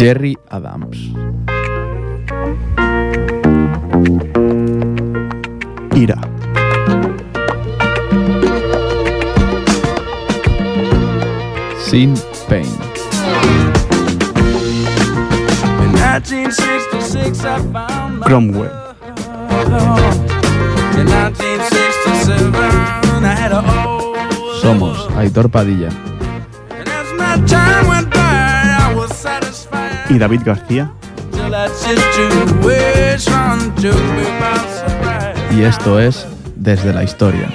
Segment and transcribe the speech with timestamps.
[0.00, 0.96] Jerry Adams.
[5.92, 6.16] Ira.
[11.84, 12.16] Sin
[12.48, 12.64] Pain.
[15.84, 18.72] In 1966, I found my Cromwell.
[20.96, 22.54] In 1967,
[23.22, 24.16] I had a old
[24.64, 25.92] Somos Aitor Padilla.
[30.10, 30.90] Y David García.
[35.56, 37.48] Y esto es Desde la Historia.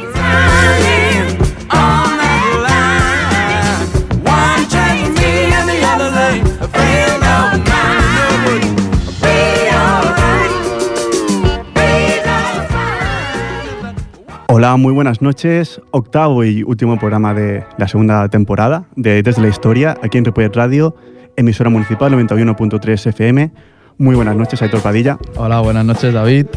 [14.48, 15.82] Hola, muy buenas noches.
[15.92, 20.56] Octavo y último programa de la segunda temporada de Desde la Historia, aquí en Ripollet
[20.56, 20.96] Radio,
[21.36, 23.52] emisora municipal 91.3 FM.
[23.98, 25.18] Muy buenas noches, Aitor Padilla.
[25.36, 26.48] Hola, buenas noches David.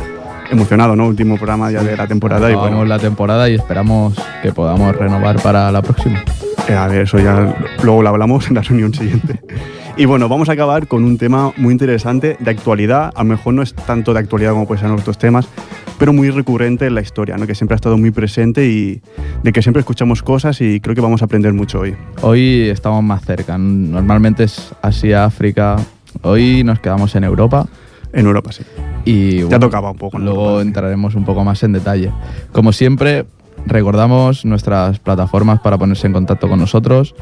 [0.50, 1.06] Emocionado, ¿no?
[1.06, 4.97] Último programa ya de la temporada y Acabamos bueno, la temporada y esperamos que podamos
[4.97, 6.22] renovar para la próxima.
[6.69, 9.41] eh, a ver, eso ya luego lo hablamos en la reunión siguiente.
[9.98, 13.10] Y bueno, vamos a acabar con un tema muy interesante de actualidad.
[13.16, 15.48] A lo mejor no es tanto de actualidad como pueden ser otros temas,
[15.98, 17.48] pero muy recurrente en la historia, ¿no?
[17.48, 19.02] que siempre ha estado muy presente y
[19.42, 21.96] de que siempre escuchamos cosas y creo que vamos a aprender mucho hoy.
[22.22, 23.58] Hoy estamos más cerca.
[23.58, 25.74] Normalmente es Asia, África.
[26.22, 27.66] Hoy nos quedamos en Europa.
[28.12, 28.62] En Europa, sí.
[29.04, 30.20] Y Ya bueno, tocaba un poco.
[30.20, 32.12] Luego entraremos un poco más en detalle.
[32.52, 33.26] Como siempre,
[33.67, 37.14] recordamos nuestras plataformas para ponerse en contacto con nosotros,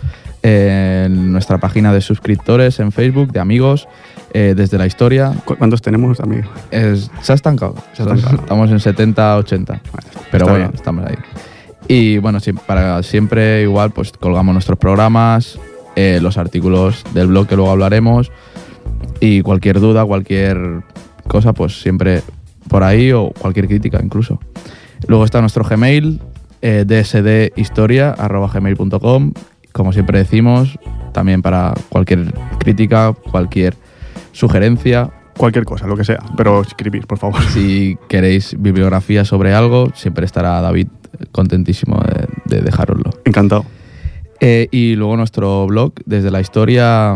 [0.43, 3.89] eh, nuestra página de suscriptores en Facebook, de amigos,
[4.33, 5.33] eh, desde la historia.
[5.45, 6.47] ¿Cu- ¿Cuántos tenemos, amigos?
[6.71, 7.75] Es- se ha estancado.
[7.95, 8.43] Se ha estancado.
[8.43, 9.81] Estamos en 70, 80.
[10.31, 10.71] Pero bueno, bien.
[10.75, 11.17] estamos ahí.
[11.89, 15.59] Y bueno, sí, para siempre igual, pues colgamos nuestros programas,
[15.95, 18.31] eh, los artículos del blog que luego hablaremos.
[19.21, 20.83] Y cualquier duda, cualquier
[21.27, 22.23] cosa, pues siempre
[22.69, 24.39] por ahí o cualquier crítica incluso.
[25.07, 26.21] Luego está nuestro Gmail,
[26.63, 29.33] eh, dsdhistoria.gmail.com.
[29.73, 30.79] Como siempre decimos,
[31.13, 33.75] también para cualquier crítica, cualquier
[34.33, 37.43] sugerencia, Cualquier cosa, lo que sea, pero escribir, por favor.
[37.53, 40.87] si queréis bibliografía sobre algo, siempre estará David
[41.31, 43.11] contentísimo de, de dejároslo.
[43.27, 43.67] Encantado.
[44.41, 47.15] Eh, y luego nuestro blog, desde la historia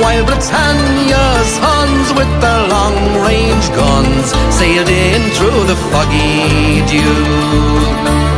[0.00, 4.26] While Britannia's sons with their long-range guns
[4.58, 8.37] sailed in through the foggy dew.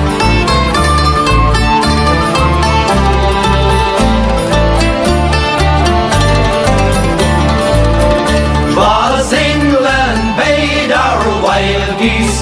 [12.01, 12.41] Geese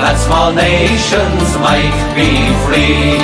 [0.00, 2.32] that small nations might be
[2.64, 3.20] free.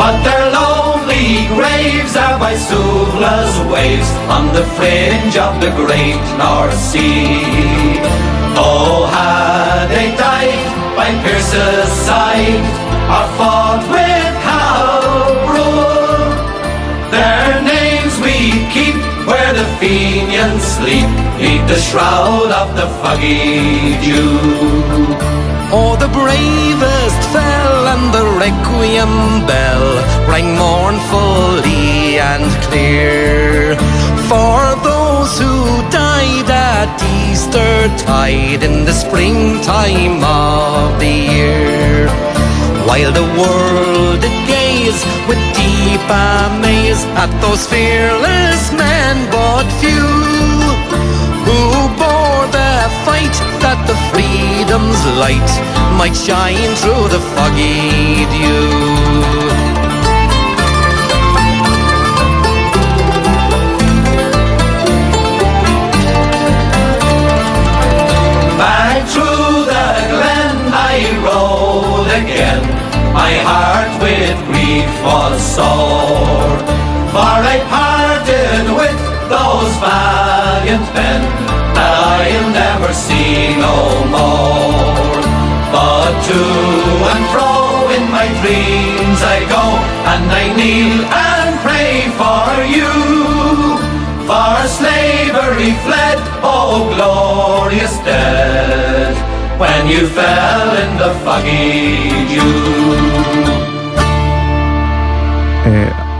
[0.00, 6.76] But their lonely graves are by Suvla's waves on the fringe of the great North
[6.88, 8.00] Sea.
[8.56, 10.64] Oh, had they died
[10.96, 12.64] by Pierce's side,
[13.12, 14.13] or fought with
[19.84, 24.38] convenient sleep neath the shroud of the foggy dew.
[25.76, 29.86] Oh, the bravest fell and the requiem bell
[30.30, 33.76] rang mournfully and clear.
[34.30, 35.54] For those who
[35.90, 36.88] died at
[37.20, 37.74] Easter
[38.06, 42.08] tide in the springtime of the year.
[42.88, 48.83] While the world did gaze with deep amaze at those fearless men,
[49.30, 50.08] but few
[51.46, 51.60] who
[52.00, 52.74] bore the
[53.04, 55.50] fight that the freedom's light
[55.98, 59.44] might shine through the foggy dew.
[72.14, 72.62] Again.
[73.12, 76.58] My heart with grief was sore.
[77.10, 77.58] For I
[78.62, 81.22] with those valiant men
[81.74, 83.76] that I'll never see no
[84.14, 84.94] more.
[85.74, 86.40] But to
[87.12, 89.64] and fro in my dreams I go,
[90.12, 92.46] and I kneel and pray for
[92.76, 92.94] you.
[94.28, 99.14] For slavery fled, oh glorious dead,
[99.58, 103.73] when you fell in the foggy dew.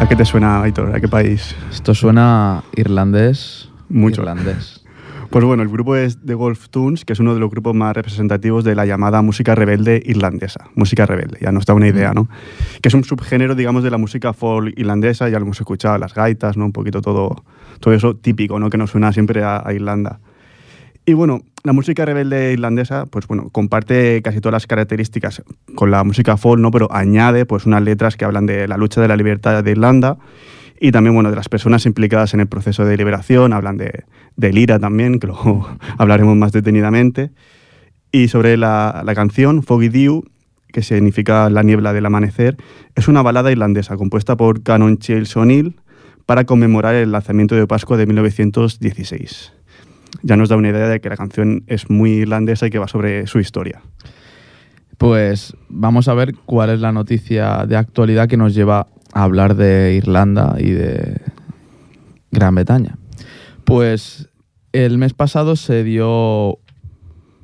[0.05, 0.95] ¿A qué te suena, Aitor?
[0.95, 1.57] ¿A qué país?
[1.73, 3.71] Esto suena irlandés.
[3.89, 4.21] Mucho.
[4.21, 4.85] Irlandés.
[5.31, 7.97] Pues bueno, el grupo es The Golf Tunes, que es uno de los grupos más
[7.97, 10.67] representativos de la llamada música rebelde irlandesa.
[10.75, 12.29] Música rebelde, ya nos da una idea, ¿no?
[12.83, 16.13] Que es un subgénero, digamos, de la música folk irlandesa, ya lo hemos escuchado, las
[16.13, 16.67] gaitas, ¿no?
[16.67, 17.43] Un poquito todo,
[17.81, 18.69] todo eso típico, ¿no?
[18.69, 20.21] Que nos suena siempre a, a Irlanda.
[21.07, 25.43] Y bueno, la música rebelde irlandesa, pues bueno, comparte casi todas las características
[25.75, 26.71] con la música folk, ¿no?
[26.71, 30.17] Pero añade, pues, unas letras que hablan de la lucha de la libertad de Irlanda
[30.81, 34.05] y también, bueno, de las personas implicadas en el proceso de liberación, hablan de,
[34.37, 35.69] del también, que luego
[35.99, 37.31] hablaremos más detenidamente.
[38.11, 40.25] Y sobre la, canción Foggy Dew,
[40.69, 42.57] que significa la niebla del amanecer,
[42.95, 45.77] es una balada irlandesa compuesta por Canon Chales O'Neill
[46.27, 49.53] para conmemorar el lanzamiento de Pascua de 1916.
[50.23, 52.89] Ya nos da una idea de que la canción es muy irlandesa y que va
[52.89, 53.83] sobre su historia.
[54.99, 59.57] Pues vamos a ver cuál es la noticia de actualidad que nos lleva a hablar
[59.57, 61.21] de Irlanda y de
[62.31, 62.97] Gran Bretaña.
[63.65, 64.29] Pues
[64.73, 66.59] el mes pasado se dio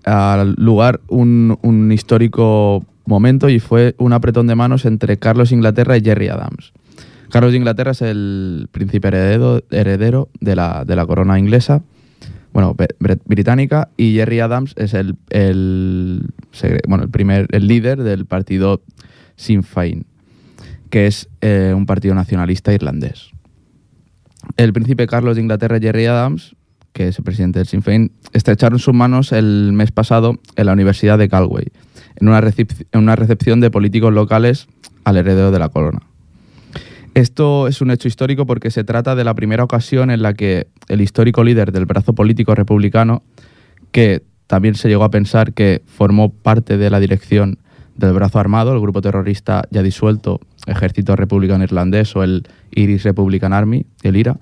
[0.05, 5.96] al lugar un, un histórico momento y fue un apretón de manos entre Carlos Inglaterra
[5.96, 6.72] y Jerry Adams.
[7.31, 11.82] Carlos de Inglaterra es el príncipe heredero, de la corona inglesa,
[12.52, 12.76] bueno,
[13.25, 16.29] británica, y Jerry Adams es el, el,
[16.88, 18.82] bueno, el primer el líder del partido
[19.37, 20.06] Sinn Féin,
[20.91, 23.31] que es eh, un partido nacionalista irlandés.
[24.56, 26.56] El príncipe Carlos de Inglaterra Jerry Adams,
[26.93, 30.73] que es el presidente del Sinn Féin, estrecharon sus manos el mes pasado en la
[30.73, 31.69] Universidad de Galway,
[32.17, 32.29] en
[32.93, 34.67] una recepción de políticos locales
[35.05, 36.10] al heredero de la corona.
[37.15, 40.69] Esto es un hecho histórico porque se trata de la primera ocasión en la que
[40.89, 43.23] el histórico líder del brazo político republicano,
[43.91, 47.59] que también se llegó a pensar que formó parte de la dirección
[47.97, 53.53] del brazo armado, el grupo terrorista ya disuelto, Ejército Republicano Irlandés o el Irish Republican
[53.53, 54.39] Army, el IRA,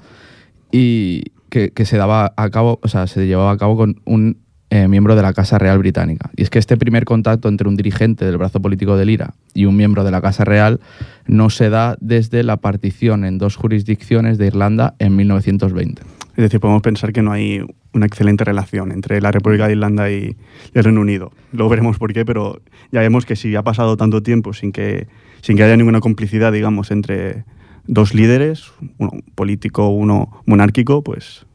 [0.71, 4.39] y que, que se daba a cabo, o sea, se llevaba a cabo con un
[4.71, 6.31] eh, miembro de la Casa Real Británica.
[6.37, 9.65] Y es que este primer contacto entre un dirigente del brazo político del IRA y
[9.65, 10.81] un miembro de la Casa Real
[11.27, 16.03] no se da desde la partición en dos jurisdicciones de Irlanda en 1920.
[16.03, 20.11] Es decir, podemos pensar que no hay una excelente relación entre la República de Irlanda
[20.11, 20.37] y
[20.75, 21.33] el Reino Unido.
[21.53, 22.61] Luego veremos por qué, pero
[22.93, 25.09] ya vemos que si ha pasado tanto tiempo sin que,
[25.41, 27.45] sin que haya ninguna complicidad, digamos, entre
[27.87, 31.48] dos líderes, uno político, uno monárquico, pues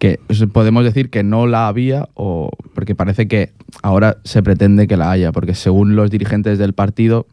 [0.00, 0.18] que
[0.50, 3.52] podemos decir que no la había o porque parece que
[3.82, 7.26] ahora se pretende que la haya porque según los dirigentes del partido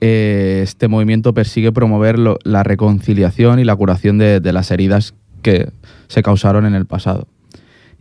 [0.00, 5.70] eh, este movimiento persigue promover la reconciliación y la curación de, las heridas que
[6.06, 7.28] se causaron en el pasado.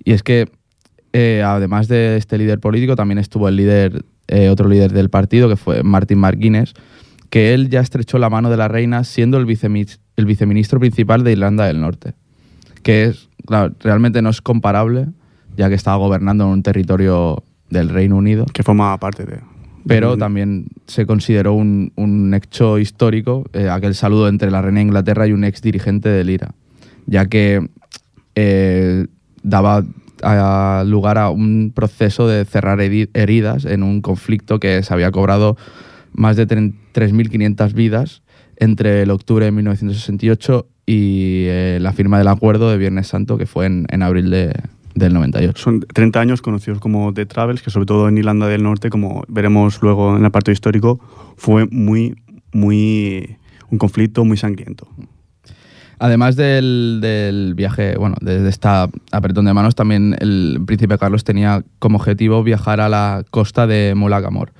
[0.03, 0.47] Y es que
[1.11, 5.49] eh, además de este líder político también estuvo el líder eh, otro líder del partido
[5.49, 6.73] que fue Martin McGuinness
[7.29, 11.23] que él ya estrechó la mano de la reina siendo el, vicemis- el viceministro principal
[11.23, 12.13] de Irlanda del Norte
[12.83, 15.07] que es, claro, realmente no es comparable,
[15.55, 19.39] ya que estaba gobernando en un territorio del Reino Unido, que forma parte de...
[19.87, 24.79] pero de- también se consideró un, un hecho histórico, eh, aquel saludo entre la reina
[24.79, 26.53] de Inglaterra y un ex dirigente del IRA,
[27.07, 27.67] ya que
[28.35, 29.07] eh,
[29.43, 29.83] daba
[30.23, 35.11] a- lugar a un proceso de cerrar heri- heridas en un conflicto que se había
[35.11, 35.57] cobrado
[36.13, 38.21] más de tre- 3.500 vidas
[38.57, 43.45] entre el octubre de 1968 y eh, la firma del acuerdo de Viernes Santo, que
[43.45, 44.55] fue en, en abril de-
[44.95, 45.61] del 98.
[45.61, 49.23] Son 30 años conocidos como The Travels, que sobre todo en Irlanda del Norte, como
[49.27, 50.99] veremos luego en el parte histórico,
[51.35, 52.15] fue muy,
[52.51, 53.37] muy
[53.69, 54.87] un conflicto muy sangriento.
[55.99, 61.63] Además del, del viaje, bueno, desde esta apretón de manos, también el príncipe Carlos tenía
[61.79, 64.53] como objetivo viajar a la costa de Molagamor,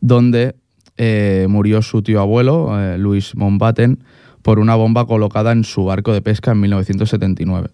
[0.00, 0.54] donde
[0.98, 3.98] eh, murió su tío abuelo, eh, Luis Mountbatten,
[4.44, 7.70] por una bomba colocada en su barco de pesca en 1979.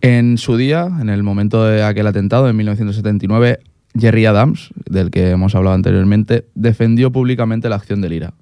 [0.00, 3.58] En su día, en el momento de aquel atentado, en 1979,
[3.98, 8.32] Jerry Adams, del que hemos hablado anteriormente, defendió públicamente la acción del IRA.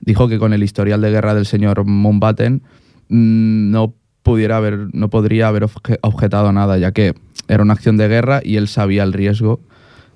[0.00, 2.62] Dijo que con el historial de guerra del señor Mountbatten
[3.08, 7.14] mm, no, pudiera haber, no podría haber obje- objetado nada, ya que
[7.48, 9.60] era una acción de guerra y él sabía el riesgo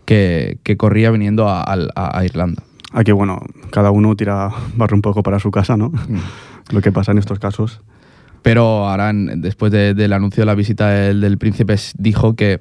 [0.04, 2.62] que, que corría viniendo a, a- a Irlanda.
[2.92, 5.92] Aquí, bueno, cada uno tira barro un poco para su casa, ¿no?
[6.70, 7.80] Lo que pasa en estos casos.
[8.42, 12.60] Pero en- después de- del anuncio de la visita del, príncipe, dijo que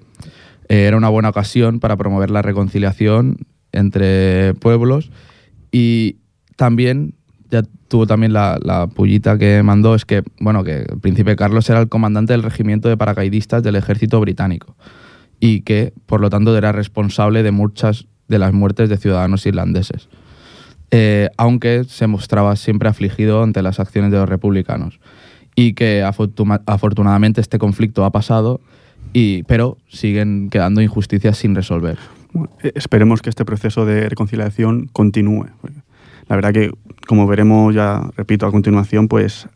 [0.67, 3.37] eh, era una buena ocasión para promover la reconciliación
[3.71, 5.11] entre pueblos
[5.71, 6.17] y
[6.55, 7.13] también
[7.49, 11.69] ya tuvo también la, la pullita que mandó es que bueno que el príncipe Carlos
[11.69, 14.75] era el comandante del regimiento de paracaidistas del ejército británico
[15.39, 20.09] y que por lo tanto era responsable de muchas de las muertes de ciudadanos irlandeses
[20.91, 24.99] eh, aunque se mostraba siempre afligido ante las acciones de los republicanos.
[25.55, 28.61] Y que afortuna- afortunadamente este conflicto ha pasado,
[29.11, 31.97] y, pero siguen quedando injusticias sin resolver.
[32.31, 35.47] Bueno, eh, esperemos que este proceso de reconciliación continúe.
[36.27, 36.71] La verdad que,
[37.07, 39.47] como veremos ya, repito, a continuación, pues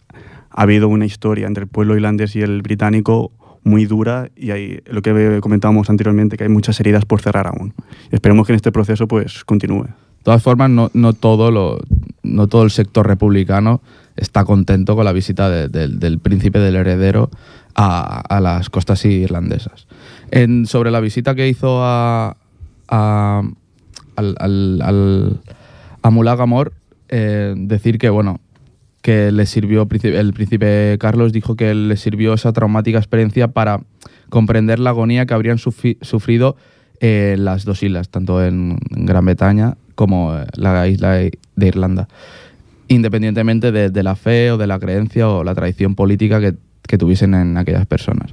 [0.50, 3.32] ha habido una historia entre el pueblo irlandés y el británico
[3.64, 7.74] muy dura y hay lo que comentábamos anteriormente, que hay muchas heridas por cerrar aún.
[8.12, 9.88] Esperemos que en este proceso pues continúe.
[10.24, 11.80] De todas formas, no, no todo, lo,
[12.24, 13.82] no todo el sector republicano
[14.16, 17.30] está contento con la visita de- del- príncipe del heredero
[17.76, 19.86] a, las costas irlandesas.
[20.66, 22.38] Sobre la visita que hizo a,
[22.88, 23.42] a,
[24.16, 25.42] al, al-
[26.02, 26.10] a
[27.10, 28.40] eh, decir que, bueno,
[29.02, 33.82] que le sirvió, el príncipe Carlos dijo que le sirvió esa traumática experiencia para
[34.30, 36.56] comprender la agonía que habrían sufri- sufrido
[37.02, 42.08] eh, las dos islas, tanto en Gran Bretaña como eh, la isla de Irlanda,
[42.88, 46.56] independientemente de, la fe o de la creencia o la tradición política que,
[46.98, 48.32] tuviesen en aquellas personas.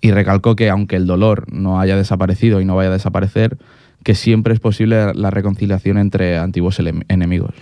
[0.00, 3.58] Y recalcó que aunque el dolor no haya desaparecido y no vaya a desaparecer,
[4.02, 7.54] que siempre es posible la reconciliación entre antiguos enemigos.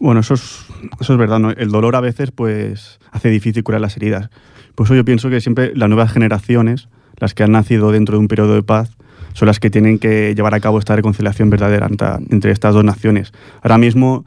[0.00, 0.64] Bueno, eso es,
[1.00, 1.54] eso es verdad.
[1.58, 4.30] El dolor a veces pues hace difícil curar las heridas.
[4.74, 6.88] Por eso yo pienso que siempre las nuevas generaciones,
[7.18, 8.96] las que han nacido dentro de un periodo de paz,
[9.34, 11.88] son las que tienen que llevar a cabo esta reconciliación verdadera
[12.30, 13.32] entre estas dos naciones.
[13.62, 14.24] Ahora mismo,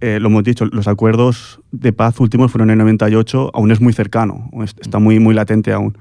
[0.00, 3.80] eh, lo hemos dicho, los acuerdos de paz últimos fueron en el 98, aún es
[3.80, 4.50] muy cercano,
[4.80, 5.98] está muy, muy latente aún.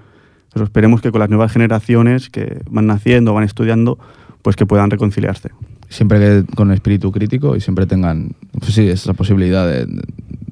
[0.54, 4.00] Pero esperemos que con las nuevas generaciones que van naciendo, van estudiando,
[4.42, 5.50] pues que puedan reconciliarse.
[5.90, 9.86] Siempre que con espíritu crítico y siempre tengan pues sí, esa posibilidad de,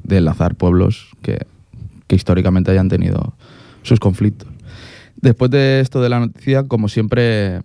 [0.04, 1.46] de enlazar pueblos que,
[2.08, 3.36] que históricamente hayan tenido
[3.84, 4.50] sus conflictos.
[5.16, 7.62] Después de esto de la noticia, como siempre,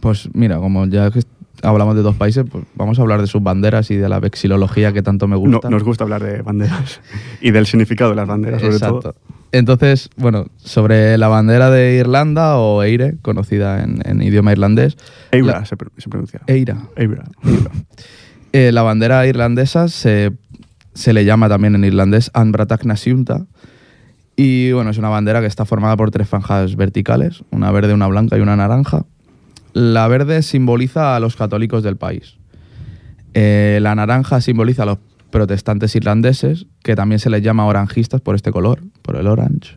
[0.00, 1.20] pues mira, como ya que
[1.62, 4.92] hablamos de dos países, pues vamos a hablar de sus banderas y de la vexilología
[4.92, 5.70] que tanto me No- gusta.
[5.70, 7.00] nos gusta hablar de banderas
[7.40, 9.00] y del significado de las banderas, sobre Exacto.
[9.00, 9.14] todo.
[9.52, 14.96] Entonces, bueno, sobre la bandera de Irlanda o Eire, conocida en, en idioma irlandés.
[15.30, 16.40] Eibra la- se, pr- se pronuncia.
[16.48, 16.76] Eira.
[16.96, 17.24] Eibra.
[18.52, 20.32] Eh, la bandera irlandesa se,
[20.94, 23.46] se le llama también en irlandés Anbratak Nasiunta.
[24.36, 28.08] Y bueno, es una bandera que está formada por tres franjas verticales, una verde, una
[28.08, 29.04] blanca y una naranja.
[29.74, 32.38] La verde simboliza a los católicos del país.
[33.34, 34.98] Eh, la naranja simboliza a los
[35.30, 39.76] protestantes irlandeses, que también se les llama orangistas por este color, por el orange.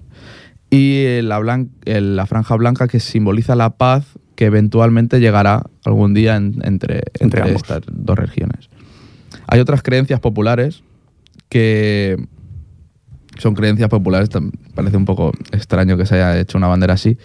[0.70, 5.64] Y eh, la, blan- el- la franja blanca que simboliza la paz que eventualmente llegará
[5.84, 7.02] algún día en- entre,
[7.56, 8.70] estas dos regiones.
[9.48, 10.84] Hay otras creencias populares
[11.50, 12.18] que
[13.40, 14.30] son creencias populares,
[14.76, 17.18] parece un poco extraño que se haya hecho una bandera así,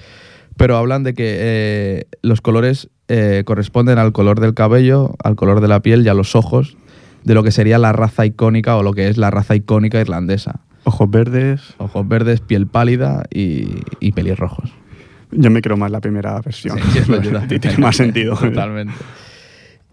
[0.56, 5.60] pero hablan de que eh, los colores eh, corresponden al color del cabello, al color
[5.60, 6.76] de la piel y a los ojos
[7.24, 10.60] de lo que sería la raza icónica o lo que es la raza icónica irlandesa.
[10.84, 11.74] Ojos verdes.
[11.78, 13.68] Ojos verdes, piel pálida y,
[14.00, 14.72] y pelirrojos.
[15.30, 16.78] Yo me creo más la primera versión.
[16.92, 17.46] Sí, eso ayuda.
[17.60, 18.36] Tiene más sentido.
[18.36, 18.92] Totalmente.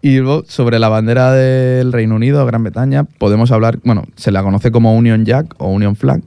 [0.02, 4.70] Y sobre la bandera del Reino Unido, Gran Bretaña, podemos hablar, bueno, se la conoce
[4.70, 6.22] como Union Jack o Union Flag,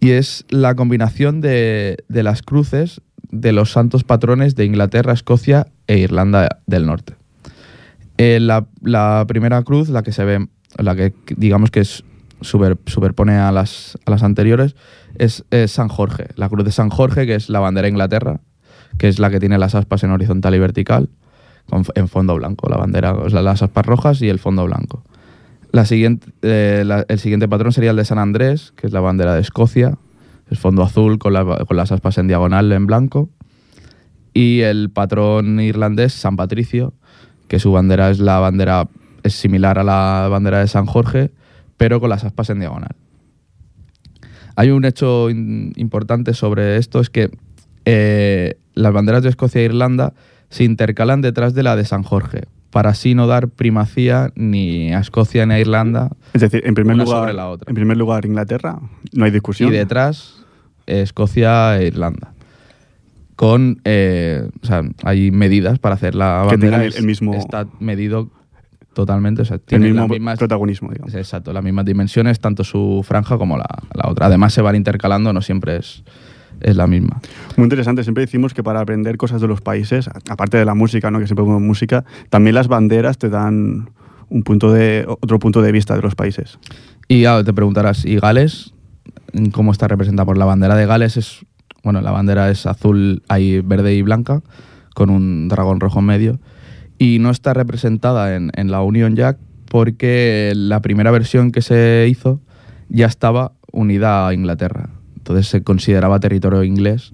[0.00, 5.68] y es la combinación de, de las cruces de los santos patrones de Inglaterra, Escocia
[5.86, 7.14] e Irlanda del Norte.
[8.16, 8.66] Eh, la,
[9.26, 12.04] primera cruz, la que se ve, la que digamos que es
[12.40, 14.74] super- superpone a las, anteriores,
[15.16, 18.40] es, San Jorge, la cruz de San Jorge, que es la bandera de Inglaterra,
[18.98, 21.08] que es la que tiene las aspas en horizontal y vertical,
[21.68, 25.04] con, en fondo blanco, la bandera, las aspas rojas y el fondo blanco.
[26.42, 29.98] Eh, el siguiente patrón sería el de San Andrés, que es la bandera de Escocia,
[30.50, 33.30] es fondo azul con, la- con las aspas en diagonal en blanco.
[34.34, 36.94] Y el patrón irlandés, San Patricio,
[37.48, 38.88] que su bandera es la bandera,
[39.22, 41.30] es similar a la bandera de San Jorge,
[41.76, 42.94] pero con las aspas en diagonal.
[44.56, 47.30] Hay un hecho in- importante sobre esto, es que
[47.84, 50.14] eh, las banderas de Escocia e Irlanda
[50.50, 55.00] se intercalan detrás de la de San Jorge, para así no dar primacía ni a
[55.00, 56.10] Escocia ni a Irlanda.
[56.34, 57.70] Es decir, en primer, lugar, sobre la otra.
[57.70, 58.78] en primer lugar Inglaterra,
[59.12, 59.68] no hay discusión.
[59.72, 60.37] Y detrás
[60.88, 62.32] Escocia e Irlanda.
[63.36, 66.72] Con, eh, o sea, hay medidas para hacer la Que bandera.
[66.78, 68.30] tengan el- el mismo- Está medido
[68.94, 71.14] totalmente, o sea, el tiene mismo las mismas, protagonismo, digamos.
[71.14, 74.26] exacto, las mismas dimensiones, tanto su franja como la, la otra.
[74.26, 76.02] Además se van intercalando, no siempre es,
[76.60, 77.20] es la misma.
[77.56, 78.02] Muy interesante.
[78.02, 81.20] Siempre decimos que para aprender cosas de los países, aparte de la música, ¿no?
[81.20, 83.90] que siempre ponemos música, también las banderas te dan
[84.30, 86.58] un punto de, otro punto de vista de los países.
[87.06, 88.74] Y ahora te preguntarás, ¿y Gales?
[89.52, 90.26] ¿Cómo está representada?
[90.26, 91.44] Por la bandera de Gales es,
[91.82, 94.42] bueno, la bandera es azul, hay verde y blanca,
[94.94, 96.40] con un dragón rojo en medio.
[96.98, 99.38] Y no está representada en, en la Union Jack
[99.70, 102.40] porque la primera versión que se hizo
[102.88, 104.88] ya estaba unida a Inglaterra.
[105.16, 107.12] Entonces se consideraba territorio inglés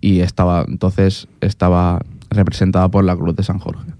[0.00, 3.90] y estaba, entonces estaba representada por la Cruz de San Jorge.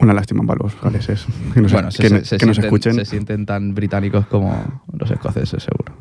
[0.00, 1.24] Una lástima para los galeses.
[1.54, 2.94] Que nos, bueno, que, se, se- que se nos sienten, escuchen.
[2.94, 5.94] se sienten tan británicos como los escoceses, seguro.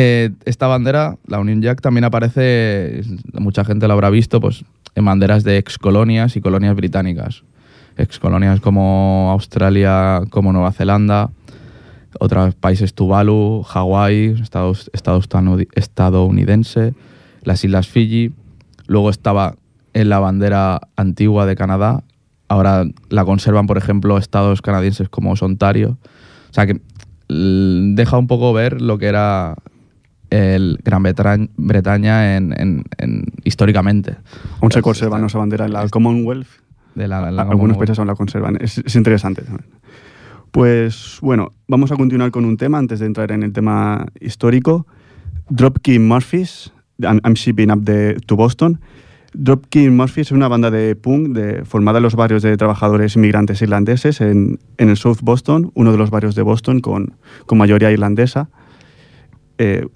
[0.00, 3.02] Eh, esta bandera, la Union Jack, también aparece,
[3.32, 4.64] mucha gente la habrá visto, pues
[4.94, 7.42] en banderas de ex colonias y colonias británicas.
[7.96, 11.30] Ex colonias como Australia, como Nueva Zelanda,
[12.20, 16.94] otros países Tuvalu, Hawái, Estados, Estados estadounid- estadounidense,
[17.42, 18.32] las Islas Fiji.
[18.86, 19.56] Luego estaba
[19.94, 22.04] en la bandera antigua de Canadá.
[22.46, 25.98] Ahora la conservan, por ejemplo, estados canadienses como Ontario.
[26.50, 26.80] O sea que
[27.28, 29.56] deja un poco ver lo que era
[30.30, 31.02] el Gran
[31.56, 34.16] Bretaña en, en- en- históricamente.
[34.60, 36.46] Aún se conserva esa bandera en la Commonwealth.
[36.94, 38.58] de la- la- Algunos países aún la conservan.
[38.60, 39.66] Es, es interesante también.
[40.50, 44.86] Pues bueno, vamos a continuar con un tema antes de entrar en el tema histórico.
[45.50, 48.80] Dropkick Murphys, I'm, I'm Shipping Up the- to Boston.
[49.34, 53.60] Dropkick Murphys es una banda de punk de- formada en los barrios de trabajadores inmigrantes
[53.60, 57.14] irlandeses en, en el South Boston, uno de los barrios de Boston con,
[57.46, 58.48] con mayoría irlandesa.
[59.58, 59.86] Eh,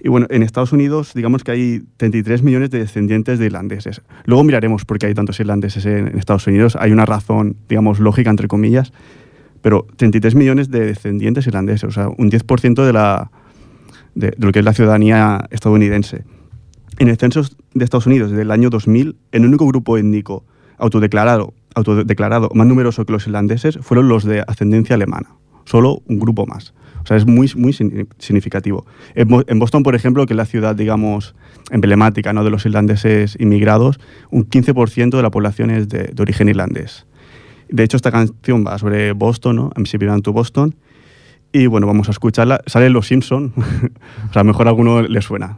[0.00, 4.02] y bueno, en Estados Unidos, digamos que hay 33 millones de descendientes de irlandeses.
[4.24, 6.76] Luego miraremos por qué hay tantos irlandeses en, Estados Unidos.
[6.78, 8.92] Hay una razón, digamos, lógica, entre comillas.
[9.62, 13.30] Pero 33 millones de descendientes irlandeses, o sea, un 10% de, la,
[14.14, 16.24] de, de lo que es la ciudadanía estadounidense.
[16.98, 17.42] En el censo
[17.72, 20.44] de Estados Unidos del año 2000, el único grupo étnico
[20.76, 25.30] autodeclarado, autodeclarado más numeroso que los irlandeses fueron los de ascendencia alemana.
[25.64, 26.74] Solo un grupo más.
[27.04, 28.86] O sea, es muy, muy signi- significativo.
[29.14, 31.34] En, Bo- en Boston, por ejemplo, que es la ciudad, digamos,
[31.70, 32.42] emblemática ¿no?
[32.44, 37.06] de los irlandeses inmigrados, un 15% de la población es de, origen irlandés.
[37.68, 39.70] De hecho, esta canción va sobre Boston, ¿no?
[39.76, 40.74] I'm Shipping to Boston.
[41.52, 42.60] Y bueno, vamos a escucharla.
[42.66, 43.52] Sale Los Simpson.
[44.30, 45.56] o sea, mejor a alguno le suena.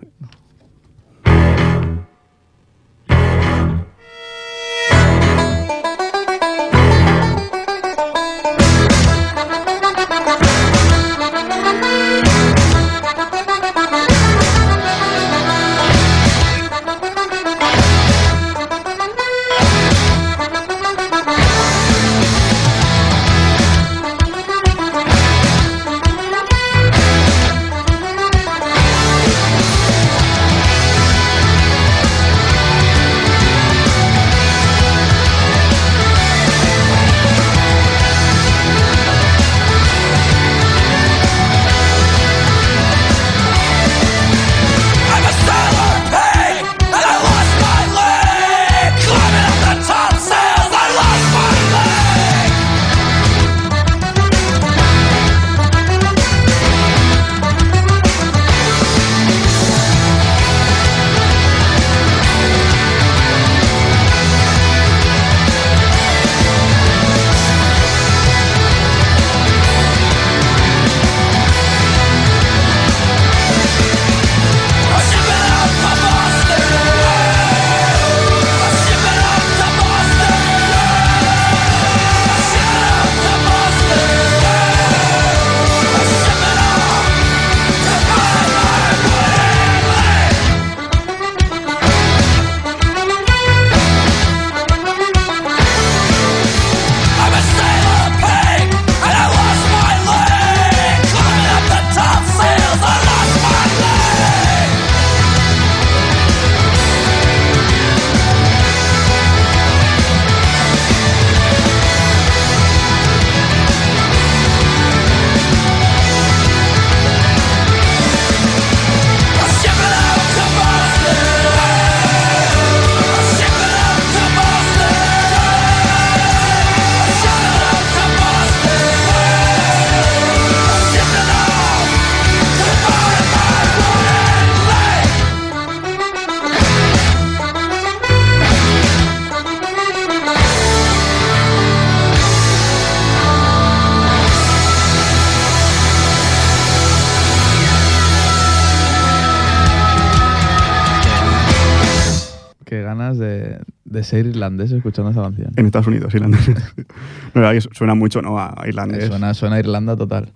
[154.16, 155.52] Ser irlandés escuchando esa canción.
[155.56, 156.46] En Estados Unidos, irlandés.
[157.34, 158.38] que suena mucho, ¿no?
[158.38, 159.06] A irlandés.
[159.06, 160.32] Suena, suena a Irlanda total.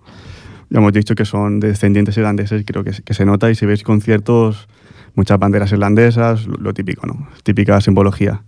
[0.69, 3.65] Ya hemos dicho que son descendientes irlandeses, creo que, se- que se nota y si
[3.65, 4.67] veis conciertos,
[5.15, 7.27] muchas banderas irlandesas, lo, lo típico, ¿no?
[7.43, 8.43] Típica simbología.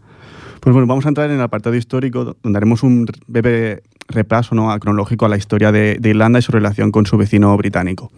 [0.62, 4.72] Pues bueno, vamos a entrar en el apartado histórico, donde haremos un breve repaso ¿no?
[4.72, 8.12] a- cronológico a la historia de, de Irlanda y su relación con su vecino británico.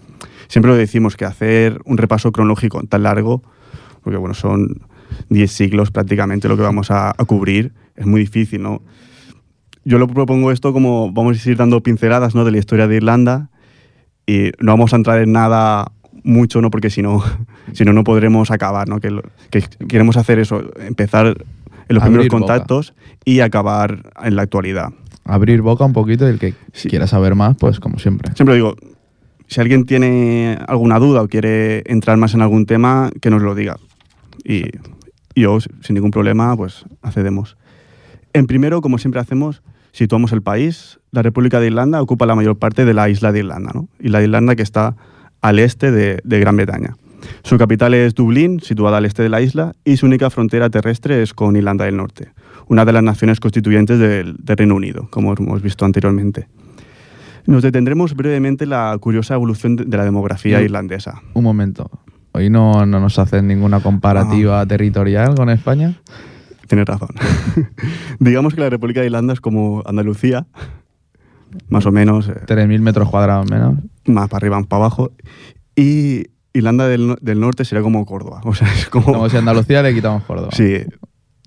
[0.47, 3.41] Siempre lo decimos que hacer un repaso cronológico tan largo,
[4.03, 4.81] porque bueno, son
[5.29, 8.81] 10 siglos prácticamente lo que vamos a, a cubrir, es muy difícil, ¿no?
[9.83, 12.43] Yo lo propongo esto como vamos a ir dando pinceladas ¿no?
[12.43, 13.49] de la historia de Irlanda
[14.25, 15.91] y no vamos a entrar en nada
[16.23, 16.71] mucho, ¿no?
[16.71, 17.23] Porque si no,
[17.73, 18.99] si no, no podremos acabar, ¿no?
[18.99, 21.35] Que, lo- que queremos hacer eso, empezar en
[21.95, 22.53] los Abrir primeros boca.
[22.53, 22.93] contactos
[23.25, 24.89] y acabar en la actualidad.
[25.23, 26.89] Abrir boca un poquito y el que Sí.
[26.89, 28.31] quiera saber más, pues como siempre.
[28.35, 28.75] Siempre digo,
[29.47, 33.53] si alguien tiene alguna duda o quiere entrar más en algún tema, que nos lo
[33.53, 33.77] diga.
[34.43, 34.63] Y
[35.35, 37.57] y yo, sin ningún problema, pues accedemos.
[38.33, 40.99] En primero, como siempre hacemos, situamos el país.
[41.11, 43.87] La República de Irlanda ocupa la mayor parte de la isla de Irlanda, ¿no?
[43.99, 44.95] Isla de Irlanda que está
[45.41, 46.95] al este de, de Gran Bretaña.
[47.43, 51.21] Su capital es Dublín, situada al este de la isla, y su única frontera terrestre
[51.21, 52.31] es con Irlanda del Norte,
[52.67, 56.47] una de las naciones constituyentes del, del Reino Unido, como hemos visto anteriormente.
[57.47, 61.21] Nos detendremos brevemente en la curiosa evolución de, la demografía irlandesa.
[61.33, 61.91] Un momento.
[62.35, 64.65] Hoy no, no nos hacen ninguna comparativa Ah.
[64.65, 65.93] territorial con España.
[66.67, 67.09] Tienes razón.
[68.19, 70.45] Digamos que la República de Irlanda es como Andalucía,
[71.69, 73.75] más o menos, eh, 3.000 metros cuadrados menos.
[74.05, 75.11] más para arriba, más para abajo.
[75.75, 78.41] Y Irlanda del, del Norte sería como Córdoba.
[78.43, 79.05] O sea, es como.
[79.05, 80.49] Como si a Andalucía le quitamos Córdoba.
[80.51, 80.79] Sí,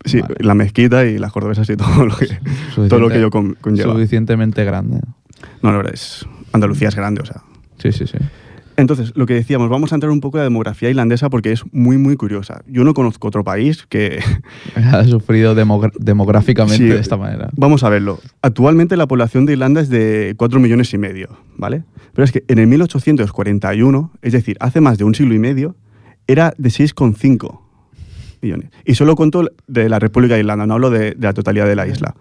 [0.05, 0.37] sí Vale.
[0.40, 2.29] la mezquita y las cordobesas y todo lo que,
[2.88, 3.92] todo lo que yo con- conlleva.
[3.92, 5.01] Suficientemente grande.
[5.62, 6.24] No, la verdad es.
[6.53, 7.42] Andalucía es grande, o sea.
[7.79, 8.18] Sí, sí, sí.
[8.78, 11.62] Entonces, lo que decíamos, vamos a entrar un poco en la demografía irlandesa porque es
[11.72, 12.62] muy, muy curiosa.
[12.68, 14.20] Yo no conozco otro país que,
[14.76, 16.84] Ha sufrido demográficamente Sí.
[16.88, 17.50] de esta manera.
[17.56, 18.20] Vamos a verlo.
[18.40, 21.82] Actualmente la población de Irlanda es de 4 millones y medio, ¿vale?
[22.14, 25.74] Pero es que en el 1841, es decir, hace más de un siglo y medio,
[26.28, 27.60] era de 6,5
[28.42, 28.70] millones.
[28.84, 31.74] Y solo cuento de la República de Irlanda, no hablo de, de la totalidad de
[31.74, 32.14] la isla.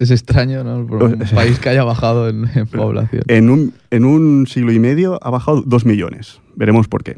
[0.00, 0.84] Es extraño, ¿no?
[0.84, 3.22] Por un país que haya bajado en, en población.
[3.28, 6.40] En un, en un siglo y medio ha bajado 2 millones.
[6.56, 7.16] Veremos por qué.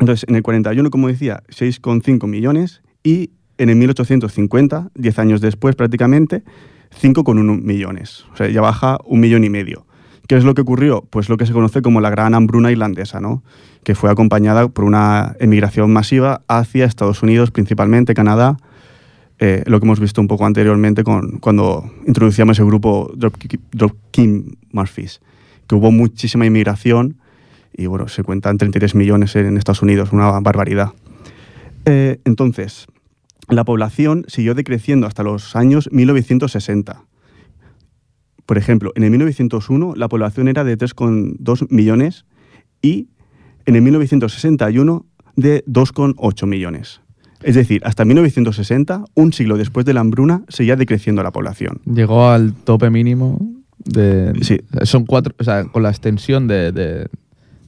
[0.00, 5.76] Entonces, en el 41, como decía, 6,5 millones y en el 1850, 10 años después
[5.76, 6.42] prácticamente,
[7.00, 8.24] 5,1 millones.
[8.32, 9.86] O sea, ya baja un millón y medio.
[10.26, 11.04] ¿Qué es lo que ocurrió?
[11.10, 13.42] Pues lo que se conoce como la gran hambruna irlandesa, ¿no?
[13.84, 18.56] que fue acompañada por una emigración masiva hacia Estados Unidos, principalmente Canadá,
[19.44, 24.56] eh, lo que hemos visto un poco anteriormente con, cuando introducíamos el grupo Dropkick Dropkick
[24.70, 25.20] Murphys,
[25.66, 27.16] que hubo muchísima inmigración
[27.76, 30.90] y bueno, se cuentan 33 millones en Estados Unidos, una barbaridad.
[31.86, 32.86] Eh, entonces,
[33.48, 37.02] la población siguió decreciendo hasta los años 1960.
[38.46, 42.26] Por ejemplo, en el 1901 la población era de 3,2 millones
[42.80, 43.08] y
[43.66, 47.01] en el 1961 de 2,8 millones.
[47.42, 51.80] Es decir, hasta 1960, un siglo después de la hambruna, seguía decreciendo la población.
[51.92, 53.38] Llegó al tope mínimo
[53.84, 54.32] de...
[54.42, 54.60] Sí.
[54.82, 55.34] Son cuatro...
[55.38, 57.08] O sea, con la extensión de, de,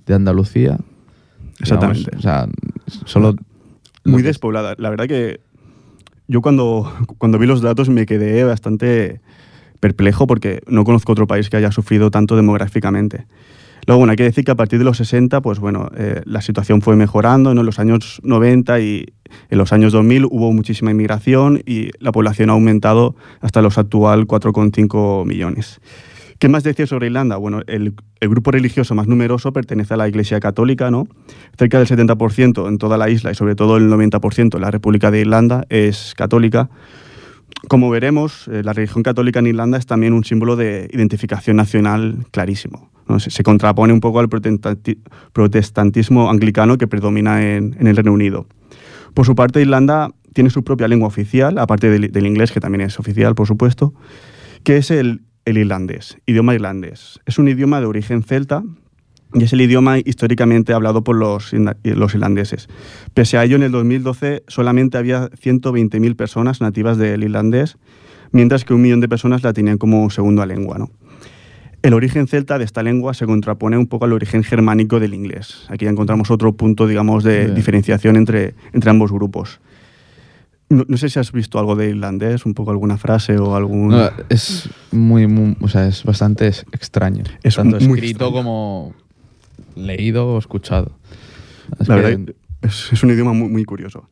[0.07, 0.79] de Andalucía.
[1.61, 2.11] Exactamente.
[2.17, 2.49] digamos, o sea,
[3.05, 3.35] solo...
[4.05, 4.75] Muy que- despoblada.
[4.79, 5.41] La verdad que
[6.29, 9.21] yo cuando, cuando vi los datos me quedé bastante
[9.81, 13.27] perplejo porque no conozco otro país que haya sufrido tanto demográficamente.
[13.87, 16.41] Luego, bueno, hay que decir que a partir de los 60, pues bueno, eh, la
[16.41, 17.55] situación fue mejorando.
[17.55, 17.61] ¿no?
[17.61, 19.07] En los años 90 y
[19.51, 24.27] en los años 2000 hubo muchísima inmigración y la población ha aumentado hasta los actual
[24.27, 25.81] 4,5 millones.
[26.39, 27.37] ¿Qué más decir sobre Irlanda?
[27.37, 31.07] Bueno, el, el grupo religioso más numeroso pertenece a la Iglesia Católica, ¿no?
[31.57, 35.11] Cerca del 70% en toda la isla y sobre todo el 90% en la República
[35.11, 36.69] de Irlanda es católica.
[37.69, 42.27] Como veremos, eh, la religión católica en Irlanda es también un símbolo de identificación nacional
[42.31, 42.91] clarísimo.
[43.19, 44.99] Se, contrapone un poco al protestanti-
[45.33, 48.47] protestantismo anglicano que predomina en, el Reino Unido.
[49.13, 52.81] Por su parte, Irlanda tiene su propia lengua oficial, aparte del, del inglés, que también
[52.81, 53.93] es oficial, por supuesto,
[54.63, 57.21] que es el, el irlandés, idioma irlandés.
[57.27, 58.63] Es un idioma de origen celta
[59.35, 62.69] y es el idioma históricamente hablado por los, los irlandeses.
[63.15, 67.77] Pese a ello, en el 2012 solamente había 120.000 personas nativas del irlandés,
[68.33, 70.79] mientras que un millón de personas la tenían como segunda lengua.
[70.79, 70.91] ¿no?
[71.83, 75.67] El origen celta de esta lengua se contrapone un poco al origen germánico del inglés.
[75.69, 77.55] Aquí ya encontramos otro punto, digamos, de Bien.
[77.55, 79.61] diferenciación entre, entre ambos grupos.
[80.71, 83.89] No, no sé si has visto algo de irlandés, un poco alguna frase o algún...
[83.89, 87.23] No, es muy, muy- o sea, es bastante extraño.
[87.43, 88.33] Es Tanto muy escrito extraño.
[88.33, 88.95] como
[89.77, 90.93] leído o escuchado.
[91.81, 94.09] Es La que- verdad, es, es un idioma muy, muy curioso.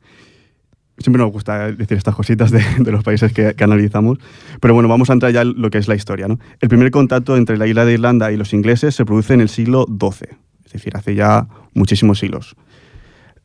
[0.98, 4.18] siempre nos gusta decir estas cositas de, de los países que, que analizamos.
[4.60, 6.28] Pero bueno, vamos a entrar ya en lo que es la historia.
[6.28, 6.38] ¿no?
[6.60, 9.48] El primer contacto entre la isla de Irlanda y los ingleses se produce en el
[9.48, 10.28] siglo XII,
[10.66, 12.56] es decir, hace ya muchísimos siglos.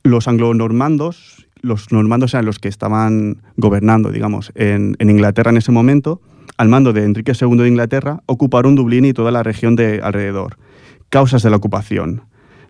[0.03, 5.71] Los anglo-normandos, los normandos eran los que estaban gobernando, digamos, en, en Inglaterra en ese
[5.71, 6.21] momento,
[6.57, 10.57] al mando de Enrique II de Inglaterra, ocuparon Dublín y toda la región de alrededor.
[11.09, 12.23] Causas de la ocupación.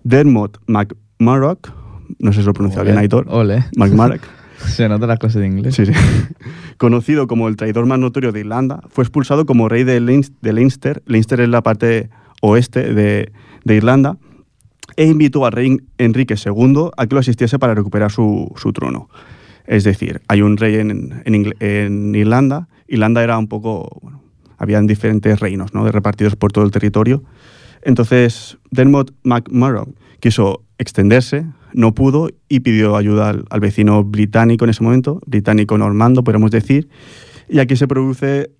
[0.03, 1.69] Dermot MacMurroch,
[2.19, 3.25] no sé si lo he pronunciado bien, Aitor.
[3.29, 3.65] Ole.
[3.75, 4.21] MacMurroch.
[4.57, 5.75] Se nota las clases de inglés.
[5.75, 5.91] Sí, sí.
[6.77, 10.53] Conocido como el traidor más notorio de Irlanda, fue expulsado como rey de, Leins- de
[10.53, 11.03] Leinster.
[11.05, 12.09] Leinster es la parte
[12.41, 13.31] oeste de,
[13.63, 14.17] de Irlanda.
[14.95, 19.09] E invitó al rey Enrique II a que lo asistiese para recuperar su, su trono.
[19.65, 22.67] Es decir, hay un rey en, en en Irlanda.
[22.87, 23.99] Irlanda era un poco.
[24.01, 24.23] Bueno,
[24.57, 25.87] habían diferentes reinos ¿no?
[25.91, 27.23] repartidos por todo el territorio.
[27.87, 29.87] Entonces, Dermot MacMurroch
[30.19, 35.77] quiso extenderse, no pudo y pidió ayuda al, al vecino británico en ese momento, británico
[35.77, 36.89] normando, podemos decir.
[37.47, 38.51] Y aquí se produce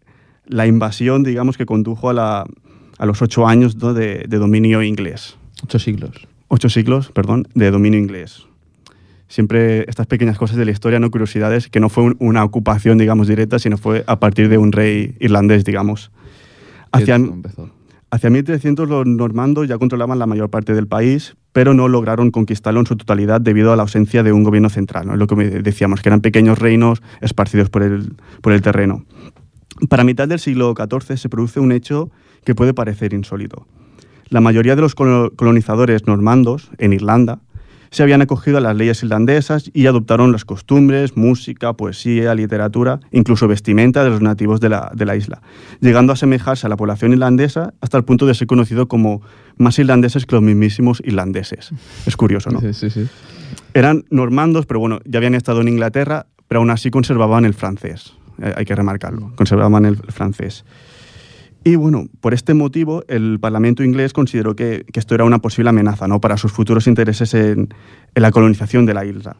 [0.45, 2.45] la invasión, digamos, que condujo a, la-
[2.97, 3.93] a los ocho años ¿no?
[3.93, 5.35] de, de dominio inglés.
[5.61, 6.25] Ocho siglos.
[6.47, 8.45] Ocho siglos, perdón, de dominio inglés.
[9.27, 12.97] Siempre estas pequeñas cosas de la historia, no curiosidades, que no fue un- una ocupación,
[12.97, 16.11] digamos, directa, sino fue a partir de un rey irlandés, digamos.
[16.93, 17.69] Hacia, ¿Cómo empezó?
[18.09, 22.79] Hacia 1300 los normandos ya controlaban la mayor parte del país, pero no lograron conquistarlo
[22.79, 25.07] en su totalidad debido a la ausencia de un gobierno central.
[25.07, 25.13] ¿no?
[25.13, 29.05] Es lo que decíamos, que eran pequeños reinos esparcidos por el, por el terreno.
[29.89, 32.09] Para mitad del siglo XIV se produce un hecho
[32.45, 33.67] que puede parecer insólito.
[34.29, 37.39] La mayoría de los colo- colonizadores normandos en Irlanda
[37.89, 43.47] se habían acogido a las leyes irlandesas y adoptaron las costumbres, música, poesía, literatura, incluso
[43.47, 45.41] vestimenta de los nativos de la, de la isla,
[45.79, 49.21] llegando a asemejarse a la población irlandesa hasta el punto de ser conocido como
[49.57, 51.71] más irlandeses que los mismísimos irlandeses.
[52.05, 52.61] Es curioso, ¿no?
[52.61, 53.07] Sí, sí, sí.
[53.73, 58.13] Eran normandos, pero bueno, ya habían estado en Inglaterra, pero aún así conservaban el francés.
[58.41, 60.65] Eh, hay que remarcarlo, conservaban el francés.
[61.67, 65.69] Y bueno, por este motivo, el Parlamento inglés consideró que, que esto era una posible
[65.69, 66.21] amenaza ¿no?
[66.21, 67.67] para sus futuros intereses en,
[68.15, 69.35] en la colonización de la isla.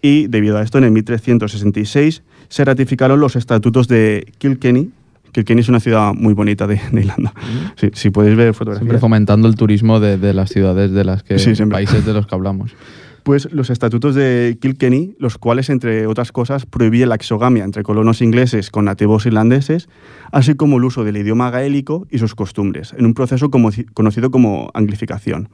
[0.00, 4.90] Y debido a esto, en el 1366 se ratificaron los estatutos de Kilkenny.
[5.32, 7.34] Kilkenny es una ciudad muy bonita de, de Irlanda.
[7.74, 9.00] Sí, si podéis ver Siempre fotografías.
[9.00, 11.40] fomentando el turismo de, de las ciudades de las que.
[11.40, 11.74] Sí, siempre.
[11.78, 12.70] países de los que hablamos.
[13.24, 18.20] Pues los estatutos de Kilkenny, los cuales, entre otras cosas, prohibían la exogamia entre colonos
[18.20, 19.88] ingleses con nativos irlandeses,
[20.30, 24.30] así como el uso del idioma gaélico y sus costumbres, en un proceso como- conocido
[24.30, 25.48] como anglificación.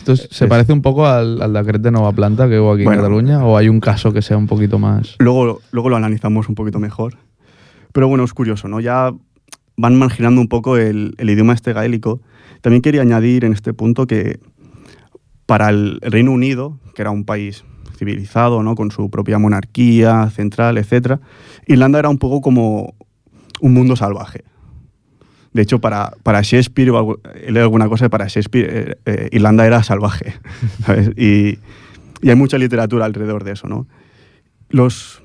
[0.00, 2.72] Esto es- se Es- parece un poco al, al decreto de Nueva Planta que hubo
[2.72, 3.00] aquí Bueno.
[3.00, 5.16] en Cataluña, o hay un caso que sea un poquito más.
[5.18, 7.16] Luego, luego lo analizamos un poquito mejor.
[7.92, 8.80] Pero bueno, es curioso, ¿no?
[8.80, 9.12] Ya
[9.78, 12.20] van marginando un poco el, el idioma este gaélico.
[12.60, 14.40] También quería añadir en este punto que
[15.48, 17.64] para el Reino Unido, que era un país
[17.96, 18.74] civilizado, ¿no?
[18.74, 21.20] con su propia monarquía central, etc.,
[21.66, 22.94] Irlanda era un poco como
[23.62, 24.44] un mundo salvaje.
[25.54, 26.92] De hecho, para, para Shakespeare,
[27.46, 30.34] leído alguna cosa, para Shakespeare eh, eh, Irlanda era salvaje.
[31.16, 31.58] Y,
[32.20, 33.68] y hay mucha literatura alrededor de eso.
[33.68, 33.86] ¿no?
[34.68, 35.22] Los,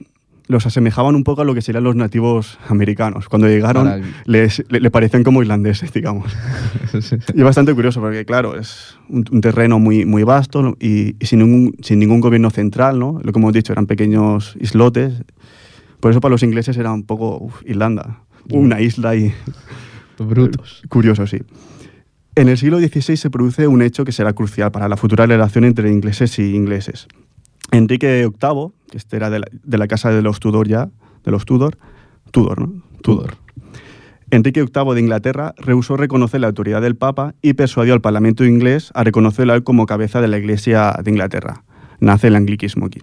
[0.47, 3.29] los asemejaban un poco a lo que serían los nativos americanos.
[3.29, 6.31] Cuando llegaron, Para les, le, le parecían como irlandeses, digamos.
[7.01, 7.17] Sí.
[7.33, 11.39] Y es bastante curioso porque, claro, es un, un terreno muy, muy vasto y sin,
[11.39, 13.19] ningún, sin ningún gobierno central, ¿no?
[13.23, 15.23] Lo que hemos dicho, eran pequeños islotes.
[15.99, 19.33] Por eso para los ingleses era un poco uf, Irlanda, una isla y...
[20.19, 20.83] Brutos.
[20.89, 21.39] Curioso, sí.
[22.35, 25.65] En el siglo XVI se produce un hecho que será crucial para la futura relación
[25.65, 27.07] entre ingleses y ingleses.
[27.71, 30.89] Enrique VIII, que este era de la, de la casa de los Tudor ya,
[31.23, 31.77] de los Tudor,
[32.31, 32.83] Tudor, ¿no?
[33.01, 33.35] Tudor.
[34.31, 38.91] Enrique VIII de Inglaterra rehusó reconocer la autoridad del Papa y persuadió al Parlamento inglés
[38.95, 41.63] a reconocerlo como cabeza de la Iglesia de Inglaterra.
[41.99, 43.01] Nace el anglicismo aquí.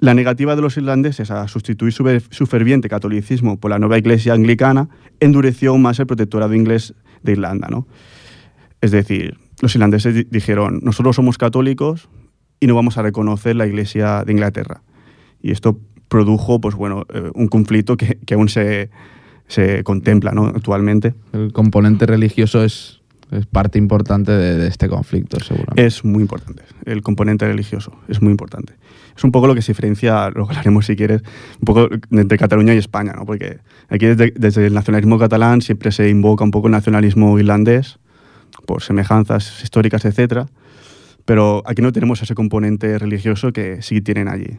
[0.00, 4.88] La negativa de los irlandeses a sustituir su, ferviente catolicismo por la nueva Iglesia anglicana
[5.20, 7.68] endureció aún más el protectorado inglés de Irlanda.
[7.70, 7.86] ¿no?
[8.80, 12.08] Es decir, los irlandeses di- dijeron, nosotros somos católicos
[12.60, 14.82] y no vamos a reconocer la Iglesia de Inglaterra.
[15.42, 18.90] Y esto produjo pues, bueno, eh, un conflicto que, que aún se,
[19.48, 20.46] se contempla ¿no?
[20.46, 21.14] actualmente.
[21.32, 25.84] El componente religioso es, es parte importante de, de este conflicto, seguramente.
[25.84, 28.74] Es muy importante, el componente religioso es muy importante.
[29.16, 31.22] Es un poco lo que se diferencia, lo hablaremos si quieres,
[31.60, 33.24] un poco entre Cataluña y España, ¿no?
[33.24, 37.98] porque aquí desde, desde el nacionalismo catalán siempre se invoca un poco el nacionalismo irlandés,
[38.66, 40.46] por semejanzas históricas, etc.
[41.24, 44.58] Pero aquí no tenemos ese componente religioso que sí tienen allí.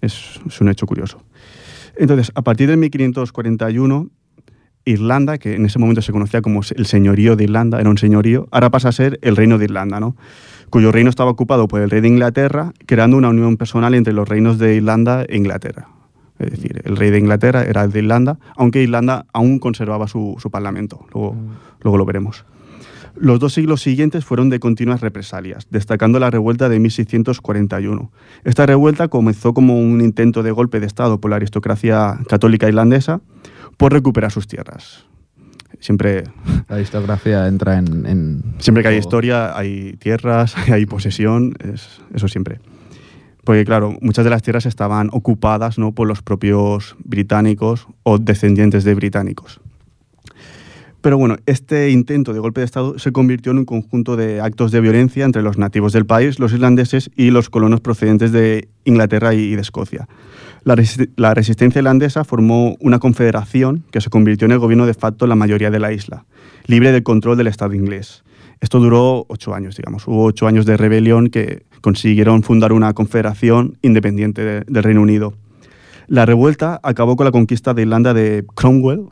[0.00, 1.22] Es, es un hecho curioso.
[1.96, 4.10] Entonces, a partir de 1541,
[4.84, 8.48] Irlanda, que en ese momento se conocía como el señorío de Irlanda, era un señorío,
[8.50, 10.16] ahora pasa a ser el reino de Irlanda, ¿no?
[10.70, 14.28] cuyo reino estaba ocupado por el rey de Inglaterra, creando una unión personal entre los
[14.28, 15.88] reinos de Irlanda e Inglaterra.
[16.38, 20.36] Es decir, el rey de Inglaterra era el de Irlanda, aunque Irlanda aún conservaba su,
[20.38, 21.06] su parlamento.
[21.14, 21.34] Luego,
[21.80, 22.44] luego lo veremos.
[23.18, 28.10] Los dos siglos siguientes fueron de continuas represalias, destacando la revuelta de 1641.
[28.44, 33.20] Esta revuelta comenzó como un intento de golpe de Estado por la aristocracia católica irlandesa
[33.76, 35.04] por recuperar sus tierras.
[35.80, 36.24] Siempre,
[36.68, 38.06] La aristocracia entra en.
[38.06, 42.60] en siempre que hay historia, hay tierras, hay posesión, es- eso siempre.
[43.44, 45.92] Porque claro, muchas de las tierras estaban ocupadas ¿no?
[45.92, 49.60] por los propios británicos o descendientes de británicos.
[51.06, 54.72] Pero bueno, este intento de golpe de Estado se convirtió en un conjunto de actos
[54.72, 59.32] de violencia entre los nativos del país, los irlandeses y los colonos procedentes de Inglaterra
[59.32, 60.08] y de Escocia.
[60.64, 64.94] La, resi- la resistencia irlandesa formó una confederación que se convirtió en el gobierno de
[64.94, 66.24] facto en la mayoría de la isla,
[66.66, 68.24] libre del control del Estado inglés.
[68.60, 70.08] Esto duró ocho años, digamos.
[70.08, 75.34] Hubo ocho años de rebelión que consiguieron fundar una confederación independiente de- del Reino Unido.
[76.08, 79.02] La revuelta acabó con la conquista de Irlanda de Cromwell.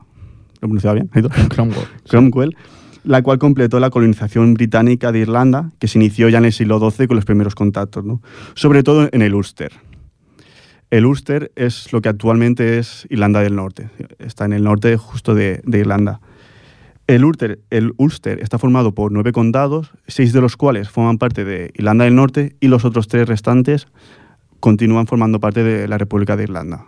[0.65, 1.09] ¿Lo he pronunciado bien?
[1.49, 1.87] Cromwell.
[2.09, 2.57] Cromwell,
[3.05, 6.79] la cual completó la colonización británica de Irlanda, que se inició ya en el siglo
[6.79, 8.23] XII con los primeros contactos, ¿no?
[8.55, 9.73] sobre todo en el Ulster.
[10.91, 15.35] El Ulster es lo que actualmente es Irlanda del Norte, está en el norte justo
[15.35, 16.21] de, de Irlanda.
[17.09, 21.45] El Ulster, el Ulster está formado por nueve condados, seis de los cuales forman parte
[21.45, 23.87] de Irlanda del Norte y los otros tres restantes
[24.61, 26.87] continúan formando parte de la República de Irlanda.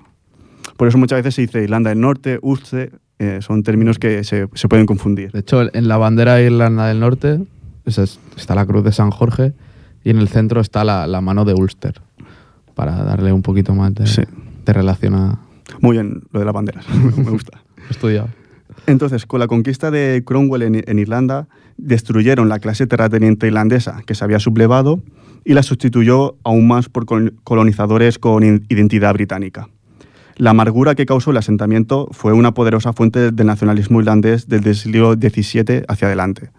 [0.79, 4.48] Por eso muchas veces se dice Irlanda del Norte, Ulster, eh, son términos que se,
[4.55, 5.33] se pueden confundir.
[5.33, 7.40] De hecho, en la bandera de Irlanda del Norte
[7.85, 9.52] está la cruz de San Jorge
[10.05, 12.00] y en el centro está la, la mano de Ulster.
[12.74, 14.22] Para darle un poquito más de, Sí.
[14.66, 15.40] de relación a.
[15.81, 16.85] Muy bien lo de las banderas,
[17.16, 17.62] me gusta.
[17.90, 18.29] Estudiado.
[18.87, 24.14] Entonces, con la conquista de Cromwell en, en Irlanda, destruyeron la clase terrateniente irlandesa que
[24.14, 25.02] se había sublevado
[25.44, 29.68] y la sustituyó aún más por col- colonizadores con identidad británica.
[30.38, 34.77] La amargura que causó el asentamiento fue una poderosa fuente del nacionalismo irlandés desde el
[34.77, 36.51] siglo XVII hacia adelante.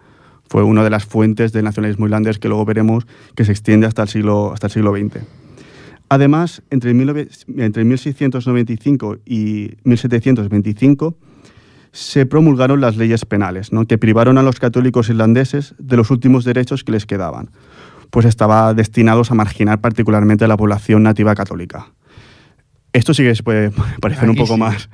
[0.48, 4.02] Fue una de las fuentes del nacionalismo irlandés que luego veremos que se extiende hasta
[4.02, 5.24] el siglo, hasta el siglo XX.
[6.08, 11.14] Además, entre, 19 entre 1695 y 1725
[11.92, 13.86] se promulgaron las leyes penales, ¿no?
[13.86, 17.50] que privaron a los católicos irlandeses de los últimos derechos que les quedaban,
[18.10, 21.92] pues estaban destinados a marginar particularmente a la población nativa católica.
[22.92, 23.70] Esto sí que se puede
[24.00, 24.60] parecer un Aquí poco sí.
[24.60, 24.88] más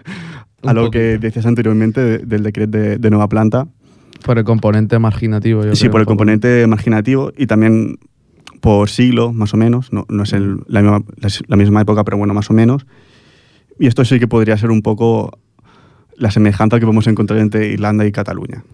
[0.63, 1.21] a Un lo que poquito.
[1.27, 3.67] decías anteriormente de- del decreto de, de Nueva Planta.
[4.25, 6.11] Por el componente marginativo, yo Sí, creo, por el un poco.
[6.13, 7.99] componente marginativo y también
[8.61, 9.93] por siglo, más o menos.
[9.93, 11.03] No, no es el- la, misma,
[11.49, 12.87] la- misma época, pero bueno, más o menos.
[13.79, 15.39] Y esto sí que podría ser un poco
[16.17, 18.65] la semejanza que podemos encontrar entre Irlanda y Cataluña.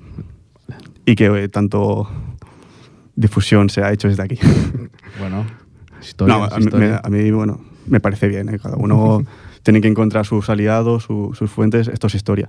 [1.06, 2.09] Y que eh, tanto
[3.16, 4.38] difusión se ha hecho desde aquí.
[5.18, 5.44] Bueno,
[6.00, 6.37] historia.
[6.37, 7.00] no, a historia.
[7.02, 8.48] me, a mí, bueno, me parece bien.
[8.48, 8.58] ¿eh?
[8.62, 9.24] Cada uno
[9.62, 11.88] tiene que encontrar sus aliados, su- sus fuentes.
[11.88, 12.48] Esto es historia.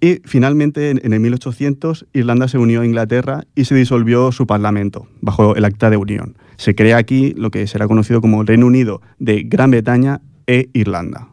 [0.00, 4.46] Y finalmente, en, en el 1800, Irlanda se unió a Inglaterra y se disolvió su
[4.46, 6.36] parlamento bajo el Acta de Unión.
[6.56, 11.28] Se crea aquí lo que será conocido como Reino Unido de Gran Bretaña e Irlanda.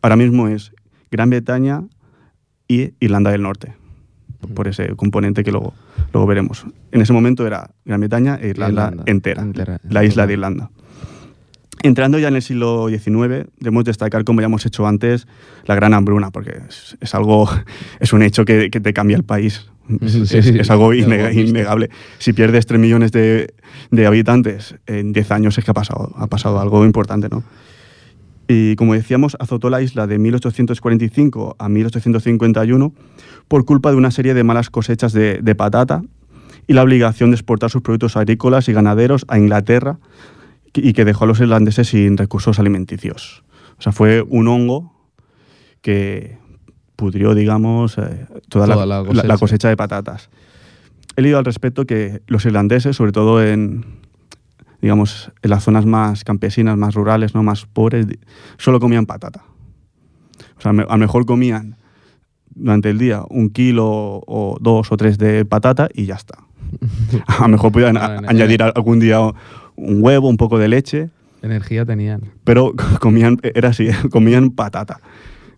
[0.00, 0.72] Ahora mismo es
[1.10, 1.84] Gran Bretaña
[2.66, 3.74] y Irlanda del Norte,
[4.54, 5.74] por ese componente que luego,
[6.12, 6.64] luego veremos.
[6.92, 10.70] En ese momento era Gran Bretaña e Irlanda, Irlanda, entera, entera, la isla de Irlanda.
[11.82, 15.26] Entrando ya en el siglo XIX, debemos destacar, como ya hemos hecho antes,
[15.66, 17.48] la gran hambruna, porque es, es algo,
[18.00, 19.66] es un hecho que, que te cambia el país.
[20.00, 21.90] Es, Sí, es- sí, es algo innegable.
[22.18, 23.54] Si pierdes 3 millones de,
[23.92, 27.44] de habitantes en 10 años, es que ha pasado, ha pasado algo importante, ¿no?
[28.48, 32.92] Y como decíamos, azotó la isla de 1845 a 1851
[33.48, 36.02] por culpa de una serie de malas cosechas de, de patata
[36.66, 39.98] y la obligación de exportar sus productos agrícolas y ganaderos a Inglaterra
[40.82, 43.44] y que dejó a los irlandeses sin recursos alimenticios.
[43.78, 44.92] O sea, fue un hongo
[45.82, 46.38] que
[46.96, 49.26] pudrió, digamos, eh, toda, Toda la, cosecha.
[49.26, 50.30] la cosecha de patatas.
[51.16, 53.84] He leído al respecto que los irlandeses, sobre todo en,
[54.80, 58.06] digamos, en las zonas más campesinas, más rurales, no más pobres,
[58.58, 59.44] solo comían patata.
[60.58, 61.76] O sea, a lo mejor comían
[62.54, 63.86] durante el día un kilo
[64.26, 66.38] o dos o tres de patata y ya está.
[67.26, 69.18] A lo mejor podían a- añadir algún día
[69.76, 71.10] un huevo, un poco de leche,
[71.42, 72.22] Energía tenían.
[72.44, 75.00] pero comían, era así, comían patata.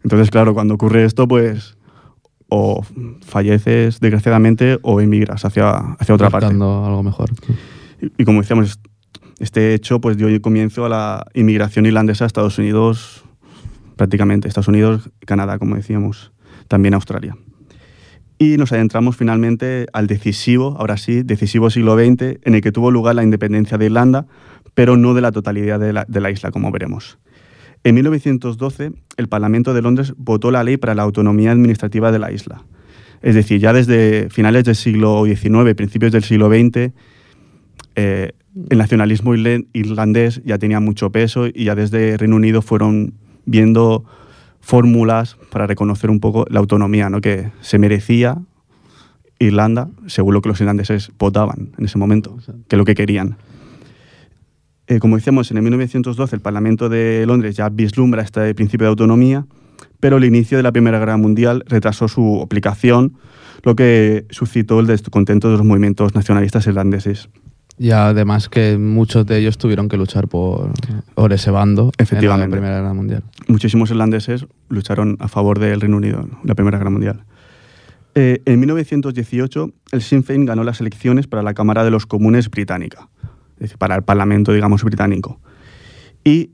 [0.05, 1.77] Entonces, claro, cuando ocurre esto, pues
[2.51, 2.83] o
[3.21, 6.47] falleces desgraciadamente o emigras hacia, hacia otra parte.
[6.47, 7.31] algo mejor.
[8.01, 8.81] Y, y como decíamos,
[9.39, 13.25] este hecho pues dio comienzo a la inmigración irlandesa a Estados Unidos,
[13.97, 16.33] prácticamente, Estados Unidos, Canadá, como decíamos.
[16.69, 17.37] también Australia.
[18.39, 22.91] Y nos adentramos finalmente al decisivo, ahora sí, decisivo siglo XX, en el que tuvo
[22.91, 24.26] lugar la independencia de Irlanda,
[24.74, 27.18] pero no de la totalidad de la, de la isla, como veremos.
[27.82, 32.30] En 1912, el Parlamento de Londres votó la ley para la autonomía administrativa de la
[32.30, 32.64] isla.
[33.22, 36.93] Es decir, ya desde finales del siglo XIX, principios del siglo XX,
[37.97, 38.32] eh,
[38.70, 43.14] el nacionalismo irlandés ya tenía mucho peso y ya desde Reino Unido fueron
[43.45, 44.05] viendo
[44.69, 47.23] fórmulas para reconocer un poco la autonomía ¿no?
[47.23, 48.37] que se merecía
[49.39, 52.37] Irlanda, según lo que los irlandeses votaban en ese momento,
[52.69, 53.39] que es lo que querían.
[54.87, 58.91] Eh, como decíamos, en el 1912 el Parlamento de Londres ya vislumbra este principio de
[58.91, 59.47] autonomía,
[60.01, 63.14] pero el inicio de la Primera Guerra Mundial retrasó su aplicación,
[63.62, 67.31] lo que suscitó el descontento de los movimientos nacionalistas irlandeses.
[67.79, 70.72] Y además que muchos de ellos tuvieron que luchar por,
[71.14, 72.45] por ese bando Efectivamente.
[72.45, 73.22] en la Primera Guerra Mundial.
[73.47, 77.24] Muchísimos irlandeses lucharon a favor del Reino Unido en la Primera Guerra Mundial.
[78.14, 82.51] Eh, en 1918, el Sinn Féin ganó las elecciones para la Cámara de los Comunes
[82.51, 83.09] británica,
[83.55, 85.41] es decir, para el Parlamento, digamos, británico.
[86.24, 86.51] Y,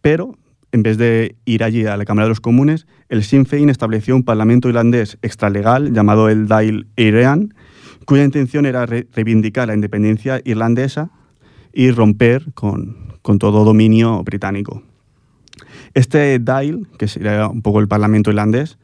[0.00, 0.36] pero,
[0.70, 4.14] en vez de ir allí a la Cámara de los Comunes, el Sinn Féin estableció
[4.14, 7.52] un Parlamento irlandés extralegal llamado el Dáil Éireann,
[8.08, 11.10] cuya intención era re- reivindicar la independencia irlandesa
[11.74, 12.96] y romper con,
[13.38, 14.82] todo dominio británico.
[15.92, 18.78] Este Dáil, que sería un poco el Parlamento irlandés,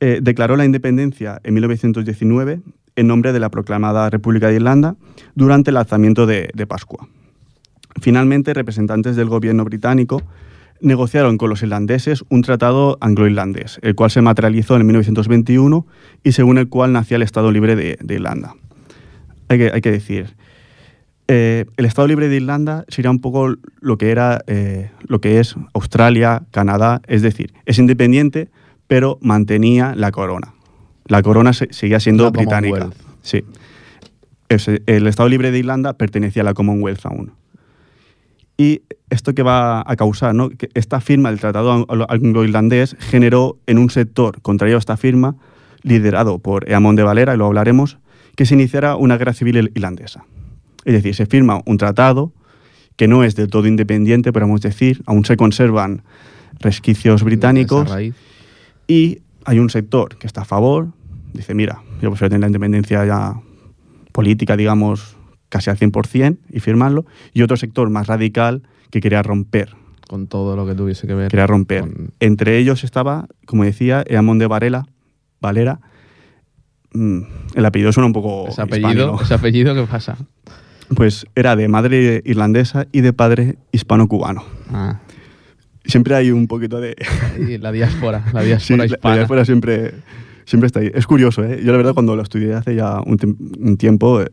[0.00, 2.60] eh, declaró la independencia en 1919
[2.96, 4.96] en nombre de la proclamada República de Irlanda
[5.34, 7.06] durante el alzamiento de, de Pascua.
[8.00, 10.22] Finalmente, representantes del gobierno británico
[10.80, 15.86] negociaron con los irlandeses un tratado anglo-irlandés, el cual se materializó en 1921
[16.22, 18.54] y según el cual nacía el Estado Libre de, de Irlanda.
[19.48, 20.34] Hay que, hay que decir,
[21.28, 25.40] eh, el Estado Libre de Irlanda sería un poco lo que era, eh, lo que
[25.40, 28.48] es Australia, Canadá, es decir, es independiente,
[28.86, 30.54] pero mantenía la corona.
[31.06, 32.90] La corona se- seguía siendo La británica.
[33.22, 33.44] Sí.
[34.48, 37.32] El Estado Libre de Irlanda pertenecía a la Commonwealth aún.
[38.58, 40.48] Y esto que va a causar, ¿no?
[40.48, 45.36] que esta firma del Tratado Ang- Anglo-Irlandés generó en un sector contrario a esta firma,
[45.82, 47.98] liderado por Eamon de Valera, y lo hablaremos,
[48.34, 50.24] que se iniciara una guerra civil ir- irlandesa.
[50.84, 52.32] Es decir, se firma un tratado
[52.96, 56.02] que no es del todo independiente, podemos decir, aún se conservan
[56.60, 57.90] resquicios británicos
[58.88, 60.88] y hay un sector que está a favor,
[61.34, 63.34] dice, mira, yo prefiero tener la independencia ya
[64.12, 65.15] política, digamos,
[65.48, 69.74] casi al 100% y firmarlo, y otro sector más radical que quería romper,
[70.08, 71.28] Con todo lo que tuviese que ver.
[71.30, 71.80] quería romper.
[71.80, 74.86] con- Entre ellos estaba, como decía, Eamon de Varela,
[75.40, 75.80] Valera.
[76.92, 77.20] Mm,
[77.54, 80.16] el apellido suena un poco ese apellido, ese apellido, ¿qué pasa?
[80.94, 84.44] Pues era de madre irlandesa y de padre hispano-cubano.
[84.72, 85.00] Ah,
[85.84, 86.96] Siempre hay un poquito de...
[87.38, 89.14] y la diáspora, la Sí, diáspora la- la hispana.
[89.16, 89.94] diáspora siempre,
[90.44, 90.90] siempre está ahí.
[90.94, 91.60] Es curioso, ¿eh?
[91.64, 93.18] Yo la verdad cuando lo estudié hace ya un,
[93.60, 94.30] un tiempo eh,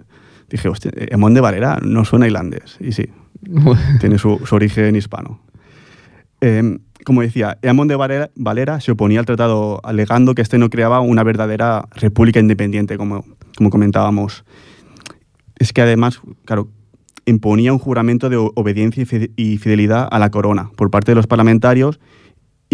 [0.54, 2.78] dije, hostia, Emón de Valera no suena irlandés.
[2.80, 3.10] Y sí,
[3.99, 5.39] tiene su, su origen hispano.
[6.41, 10.70] Eh, como decía, Eamon de Valera, Valera se oponía al tratado alegando que este no
[10.70, 13.26] creaba una verdadera república independiente, como,
[13.58, 14.45] como comentábamos.
[15.58, 16.70] Es que además, claro,
[17.26, 21.99] imponía un juramento de obediencia y fidelidad a la corona por parte de los parlamentarios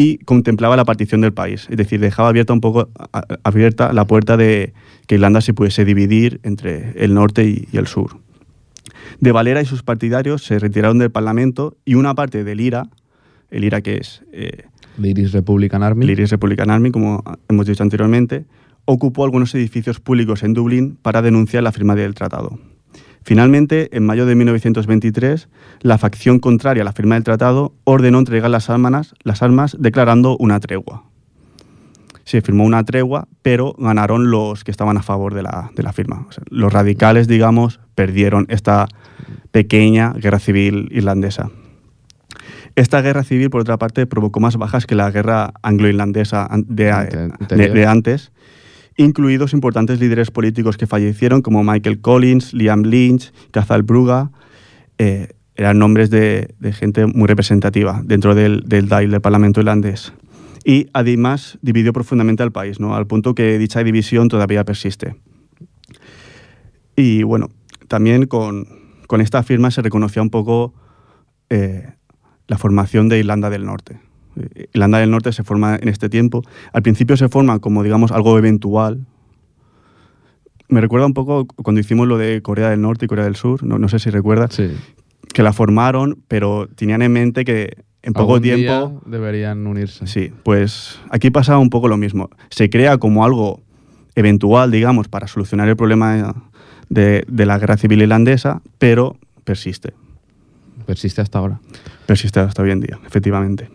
[0.02, 1.68] y contemplaba la partición del país.
[1.70, 4.72] Es decir, dejaba abierta un poco a- abierta la puerta de
[5.08, 8.18] que Irlanda se pudiese dividir entre el norte y, y el sur.
[9.20, 12.88] De Valera y sus partidarios se retiraron del Parlamento y una parte del IRA,
[13.52, 14.64] el IRA que es eh,
[15.02, 16.06] The Irish Republican Army.
[16.06, 18.46] el Irish Republican Army, como hemos dicho anteriormente,
[18.86, 22.58] ocupó algunos edificios públicos en Dublín para denunciar la firma del tratado.
[23.24, 25.50] Finalmente, en mayo de 1923,
[25.82, 30.38] la facción contraria a la firma del tratado ordenó entregar las armas, las armas declarando
[30.38, 31.04] una tregua.
[32.24, 35.94] Se firmó una tregua, pero ganaron los que estaban a favor de la, de la
[35.94, 36.26] firma.
[36.30, 38.88] O sea, los radicales, digamos, perdieron esta
[39.52, 41.50] pequeña guerra civil irlandesa.
[42.76, 48.32] Esta guerra civil, por otra parte, provocó más bajas que la guerra anglo-irlandesa de antes,
[49.00, 54.32] incluidos importantes líderes políticos que fallecieron, como Michael Collins, Liam Lynch, Cazal Bruga.
[54.98, 60.14] eh, eran nombres de, gente muy representativa dentro del, del del Parlamento irlandés.
[60.64, 62.96] Y además dividió profundamente al país, ¿no?
[62.96, 65.16] al punto que dicha división todavía persiste.
[66.96, 67.50] Y bueno,
[67.90, 68.68] también con,
[69.08, 70.74] con esta firma se reconocía un poco
[71.50, 71.94] eh,
[72.48, 74.00] la formación de Irlanda del Norte.
[74.40, 76.44] Eh, Irlanda del Norte se forma en este tiempo.
[76.74, 79.06] Al principio se forma como, digamos, algo eventual.
[80.68, 83.64] Me recuerda un poco cuando hicimos lo de Corea del Norte y Corea del Sur,
[83.64, 84.72] no, no sé si recuerdas, Sí.
[85.34, 88.62] que la formaron, pero tenían en mente que en poco Algún tiempo...
[88.62, 90.06] día deberían unirse.
[90.08, 92.30] Sí, pues aquí pasa un poco lo mismo.
[92.50, 93.62] Se crea como algo
[94.16, 96.36] eventual, digamos, para solucionar el problema
[96.90, 99.94] de, de la guerra civil irlandesa, pero persiste.
[100.86, 101.60] Persiste hasta ahora.
[102.06, 103.70] Persiste hasta hoy en día, efectivamente.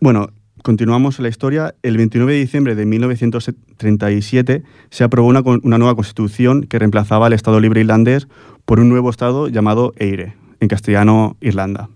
[0.00, 0.30] Bueno,
[0.62, 1.74] continuamos la historia.
[1.82, 5.42] El 29 de diciembre de 1937 se aprobó una,
[5.78, 8.28] nueva constitución que reemplazaba al Estado Libre Irlandés
[8.64, 11.88] por un nuevo Estado llamado Eire, en castellano Irlanda.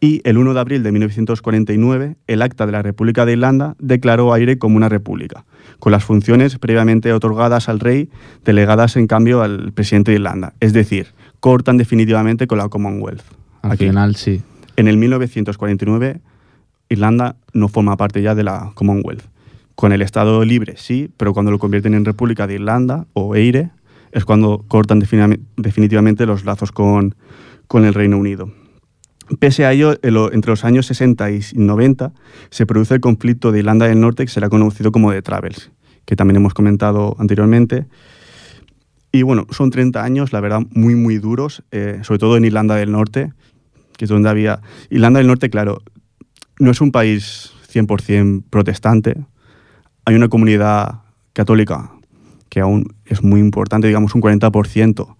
[0.00, 4.32] Y el 1 de abril de 1949, el Acta de la República de Irlanda declaró
[4.32, 5.44] a Eire como una república,
[5.78, 8.08] con las funciones previamente otorgadas al rey,
[8.44, 10.54] delegadas en cambio al presidente de Irlanda.
[10.58, 11.08] Es decir,
[11.38, 13.22] cortan definitivamente con la Commonwealth.
[13.62, 13.86] Al Aquí.
[13.86, 14.42] final sí.
[14.76, 16.22] En el 1949,
[16.94, 19.22] Irlanda no forma parte ya de la Commonwealth.
[19.76, 23.70] Con el Estado libre sí, pero cuando lo convierten en República de Irlanda o EIRE
[24.12, 27.14] es cuando cortan defini- definitivamente los lazos con,
[27.72, 28.50] el Reino Unido.
[29.38, 32.12] Pese a ello, en lo- entre los años 60 y 90
[32.50, 35.70] se produce el conflicto de Irlanda del Norte que será conocido como The Travels,
[36.04, 37.86] que también hemos comentado anteriormente.
[39.12, 42.74] Y bueno, son 30 años, la verdad, muy, muy duros, eh, sobre todo en Irlanda
[42.74, 43.32] del Norte,
[43.96, 44.60] que es donde había...
[44.90, 45.82] Irlanda del Norte, claro,
[46.60, 49.16] no es un país 100% protestante.
[50.04, 51.00] Hay una comunidad
[51.32, 51.90] católica
[52.48, 55.16] que aún es muy importante, digamos un 40%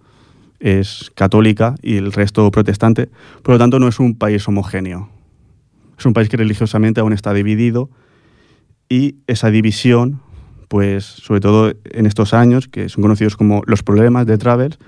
[0.61, 3.09] es católica y el resto protestante.
[3.43, 5.09] Por lo tanto, no es un país homogéneo.
[5.99, 7.91] Es un país que religiosamente aún está dividido
[8.89, 10.21] y esa división,
[10.69, 14.79] pues sobre todo en estos años, que son conocidos como los problemas de Travers,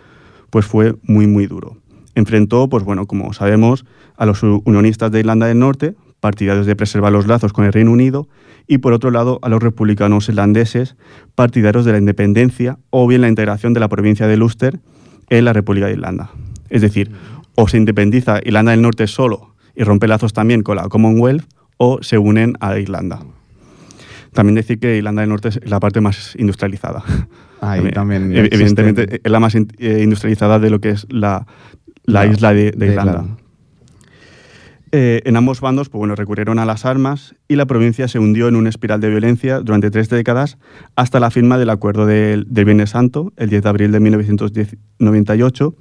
[0.51, 1.79] pues fue muy, muy duro.
[2.15, 3.87] Enfrentó, pues bueno, como sabemos,
[4.17, 7.91] a los unionistas de Irlanda del Norte, partidarios de preservar los lazos con el Reino
[7.91, 8.29] Unido,
[8.69, 10.95] y por otro lado a los republicanos irlandeses,
[11.35, 14.79] partidarios de la independencia o bien la integración de la provincia de Ulster
[15.31, 16.31] en la República de Irlanda.
[16.71, 17.11] Es decir,
[17.57, 21.45] o se independiza Irlanda del Norte solo y rompe lazos también con la Commonwealth,
[21.77, 23.19] o se unen a Irlanda.
[24.33, 27.03] También decir que Irlanda del Norte es la parte más industrializada.
[27.61, 28.31] Ahí también.
[28.33, 31.47] Ev- Evidentemente existen- es la más eh, industrializada de lo que es la,
[32.05, 33.13] la La- isla de, de de Irlanda.
[33.13, 33.37] Irlanda.
[34.95, 38.47] Eh, en ambos bandos pues bueno, recurrieron a las armas y la provincia se hundió
[38.49, 40.59] en una espiral de violencia durante tres décadas
[40.97, 45.75] hasta la firma del Acuerdo del, del Viernes Santo, el 10 de abril de 1998,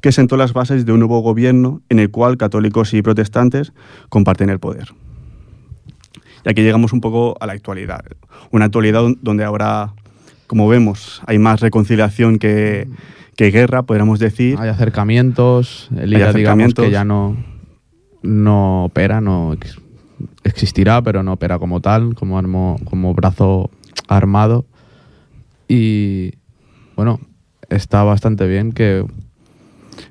[0.00, 3.72] que sentó las bases de un nuevo gobierno en el cual católicos y protestantes
[4.08, 4.88] comparten el poder.
[6.46, 8.02] Y aquí llegamos un poco a la actualidad.
[8.50, 9.92] Una actualidad don- donde ahora,
[10.46, 12.88] como vemos, hay más reconciliación que,
[13.36, 14.56] que guerra, podríamos decir.
[14.58, 15.88] Hay acercamientos.
[15.96, 16.84] El Hay acercamientos.
[16.84, 17.36] que ya no,
[18.24, 19.78] no opera, no ex-
[20.42, 23.70] existirá, pero no opera como tal, como, armo- como brazo
[24.08, 24.66] armado.
[25.68, 26.32] Y
[26.96, 27.20] bueno,
[27.70, 29.04] está bastante bien que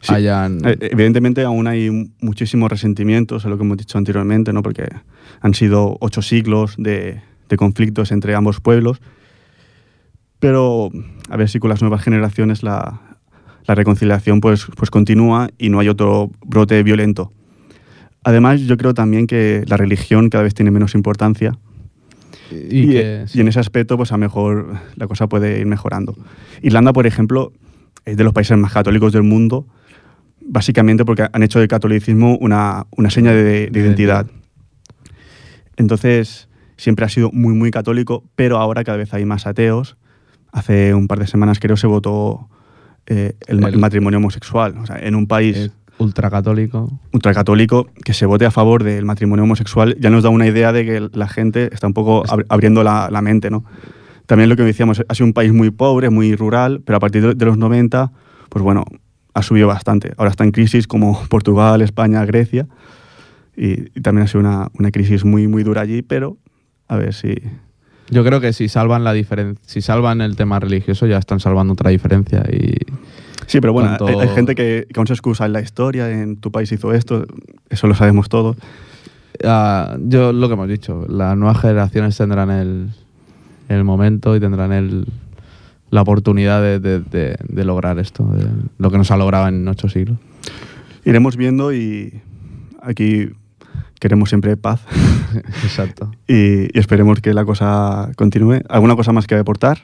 [0.01, 0.13] Sí.
[0.13, 0.59] hayan.
[0.65, 4.63] Eh, Evidentemente aún hay muchísimos resentimientos, es lo que hemos dicho anteriormente, ¿no?
[4.63, 4.85] porque
[5.41, 9.01] han sido ocho siglos de, de conflictos entre ambos pueblos,
[10.39, 10.89] pero
[11.29, 13.01] a ver si con las nuevas generaciones la,
[13.65, 17.31] la reconciliación pues, pues continúa y no hay otro brote violento.
[18.23, 21.57] Además, yo creo también que la religión cada vez tiene menos importancia
[22.51, 26.15] y, y, que, y en ese aspecto, pues a mejor la cosa puede ir mejorando.
[26.61, 27.51] Irlanda, por ejemplo,
[28.05, 29.65] es de los países más católicos del mundo,
[30.45, 34.27] básicamente porque han hecho del catolicismo una, una seña de, de identidad.
[35.77, 36.47] Entonces,
[36.77, 39.97] siempre ha sido muy, muy católico, pero ahora cada vez hay más ateos.
[40.51, 42.47] Hace un par de semanas, creo, se votó
[43.07, 44.75] eh, el, ma- El- el matrimonio homosexual.
[44.77, 45.71] O sea, en un país es
[46.03, 46.91] ultracatólico.
[47.11, 50.85] ultracatólico que se vote a favor del matrimonio homosexual ya nos da una idea de
[50.85, 53.63] que la gente está un poco ab- abriendo la, la mente, ¿no?
[54.25, 57.35] También lo que decíamos, ha sido un país muy pobre, muy rural, pero a partir
[57.35, 58.11] de, los 90,
[58.49, 58.85] pues bueno,
[59.33, 60.13] ha subido bastante.
[60.17, 62.67] Ahora está en crisis como Portugal, España, Grecia,
[63.57, 66.37] y, y también ha sido una, una crisis muy, muy dura allí, pero
[66.87, 67.35] a ver si...
[68.09, 71.73] Yo creo que si salvan la diferencia, si salvan el tema religioso, ya están salvando
[71.73, 72.43] otra diferencia.
[72.51, 72.75] Y
[73.47, 76.09] Sí, pero bueno, Cuanto- hay, hay gente que, que aún se excusa en la historia,
[76.09, 77.25] en tu país hizo esto,
[77.69, 78.57] eso lo sabemos todos.
[79.43, 82.89] Ah, yo lo que hemos dicho, las nuevas generaciones tendrán el,
[83.69, 85.07] el momento y tendrán el,
[85.89, 88.29] la oportunidad de, de- de- de lograr esto,
[88.77, 90.17] lo que nos ha logrado en ocho siglos.
[91.05, 92.21] Iremos viendo y
[92.81, 93.29] aquí
[93.99, 94.81] queremos siempre paz.
[95.63, 96.11] Exacto.
[96.27, 98.61] y, y esperemos que la cosa continúe.
[98.69, 99.79] ¿Alguna cosa más que aportar?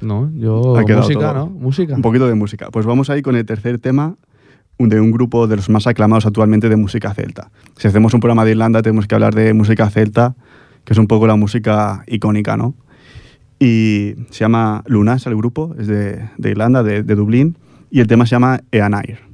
[0.00, 1.34] No, yo Ha música, todo.
[1.34, 1.46] ¿no?
[1.46, 1.94] Música.
[1.94, 2.70] Un poquito de música.
[2.70, 4.16] Pues vamos ahí con el tercer tema
[4.78, 7.50] de un grupo de los más aclamados actualmente de música celta.
[7.76, 10.36] Si hacemos un programa de Irlanda tenemos que hablar de música celta,
[10.84, 12.74] que es un poco la música icónica, ¿no?
[13.58, 17.58] Y se llama Lunas el grupo, es de, de Irlanda, de, de Dublín,
[17.90, 19.27] y el tema se llama Eanair.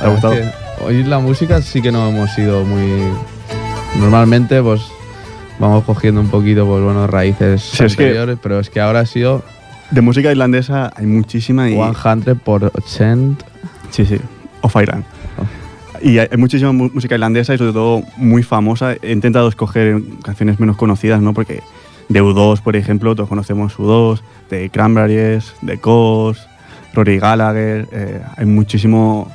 [0.00, 0.32] ¿Te ha gustado?
[0.34, 2.82] es que Oír la música sí que no hemos sido muy.
[3.98, 4.80] Normalmente, pues
[5.58, 9.00] vamos cogiendo un poquito, pues bueno, raíces Sí, es que- anteriores, pero es que ahora
[9.00, 9.42] ha sido
[9.90, 11.74] De música irlandesa hay muchísima y...
[11.74, 13.44] 100 por 80.
[13.90, 14.18] Sí, sí.
[14.62, 15.04] Of Ireland.
[15.36, 16.06] Oh.
[16.06, 18.94] Y hay, hay muchísima mu- música irlandesa y sobre todo muy famosa.
[19.02, 21.34] He intentado escoger canciones menos conocidas, ¿no?
[21.34, 21.60] Porque
[22.08, 26.40] de U2, por ejemplo, todos conocemos U2, de Cranberries, de Coast,
[26.94, 29.30] Rory Gallagher, eh, hay muchísimo...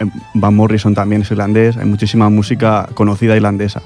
[0.00, 3.82] eh, Van Morrison también es irlandés, hay muchísima música conocida irlandesa.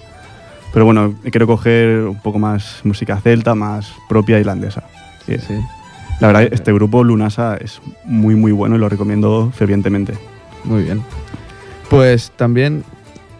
[0.72, 4.84] Pero bueno, quiero coger un poco más música celta, más propia irlandesa.
[5.26, 5.36] Sí.
[5.38, 5.54] Sí.
[6.20, 10.14] La verdad, este grupo Lunasa es muy muy bueno y lo recomiendo fervientemente.
[10.64, 11.02] Muy bien.
[11.88, 12.84] Pues también,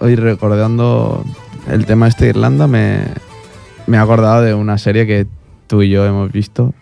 [0.01, 1.25] hoy recordando
[1.71, 3.01] el tema este de Irlanda, me,
[3.87, 5.27] me he acordado de una serie que
[5.67, 6.75] tú y yo hemos visto.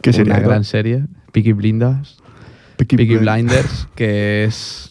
[0.00, 0.34] ¿Qué sería?
[0.34, 2.16] Una gran serie, Peaky Blinders.
[2.76, 3.20] Peaky Peaky Blind-
[3.50, 4.89] Blinders, que es.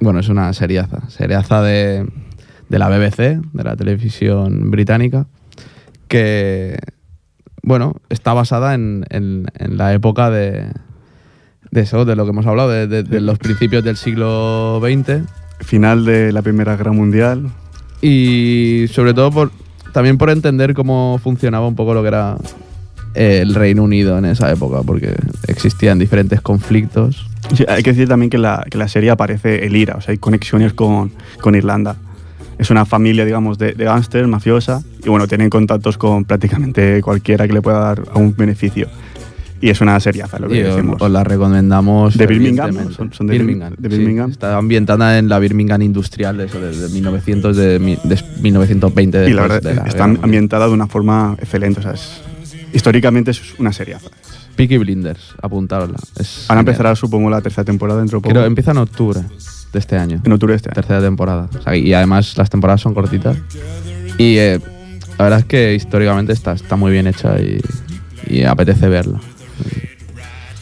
[0.00, 1.08] Bueno, es una seriaza.
[1.08, 2.06] Seriaza de,
[2.68, 3.18] de la BBC,
[3.52, 5.26] de la televisión británica,
[6.08, 6.78] que.
[7.62, 10.66] Bueno, está basada en, en- en la época de.
[11.70, 15.22] De eso, de lo que hemos hablado, de, de- de los principios del siglo XX.
[15.60, 17.50] Final de la Primera Guerra Mundial.
[18.00, 19.50] Y sobre todo por,
[19.92, 22.36] también por entender cómo funcionaba un poco lo que era
[23.14, 25.14] el Reino Unido en esa época, porque
[25.48, 27.26] existían diferentes conflictos.
[27.54, 30.12] Sí, hay que decir también que la, que la serie aparece el IRA, o sea,
[30.12, 31.96] hay conexiones con, con Irlanda.
[32.58, 37.46] Es una familia, digamos, de, de gángsters, mafiosa, y bueno, tienen contactos con prácticamente cualquiera
[37.48, 38.86] que le pueda dar algún beneficio.
[39.62, 40.96] Y es una seriaza, lo que os, decimos.
[41.02, 42.16] os la recomendamos.
[42.16, 42.74] De Birmingham.
[42.74, 42.90] ¿no?
[42.92, 43.74] Son- son de Birmingham.
[43.76, 43.96] de sí.
[43.98, 44.30] Birmingham.
[44.30, 47.78] Está ambientada en la Birmingham industrial de, eso, de, de 1900, de, de
[48.40, 49.28] 1920.
[49.28, 52.22] y la verdad, la está ambientada de una forma excelente, o sea, es-
[52.72, 54.08] históricamente es una seriaza.
[54.60, 55.96] Peaky Blinders, apuntadla.
[56.18, 58.34] Es Van a empezar, supongo, la tercera temporada dentro de poco.
[58.34, 59.20] Creo empieza en octubre
[59.72, 60.20] de este año.
[60.24, 60.74] en octubre de este año.
[60.74, 61.48] tercera temporada.
[61.58, 63.36] O sea, y además las temporadas son cortitas.
[64.18, 64.60] Y eh,
[65.18, 67.60] la verdad es que históricamente está, está muy bien hecha y,
[68.26, 69.20] y apetece verla.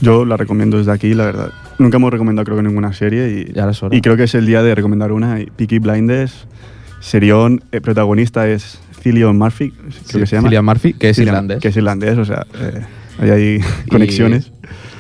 [0.01, 1.51] Yo la recomiendo desde aquí, la verdad.
[1.79, 4.63] Nunca hemos recomendado creo que ninguna serie y, Ya y creo que es el día
[4.63, 5.41] de recomendar una.
[5.41, 6.47] Y Peaky Blinders,
[7.01, 10.49] Serión, el protagonista es Cillian Murphy, creo Sí, que se llama.
[10.49, 11.59] Cillian Murphy, que es Cillian- irlandés.
[11.61, 12.83] Que es irlandés, o sea, eh,
[13.19, 13.61] hay ahí
[13.91, 14.53] conexiones.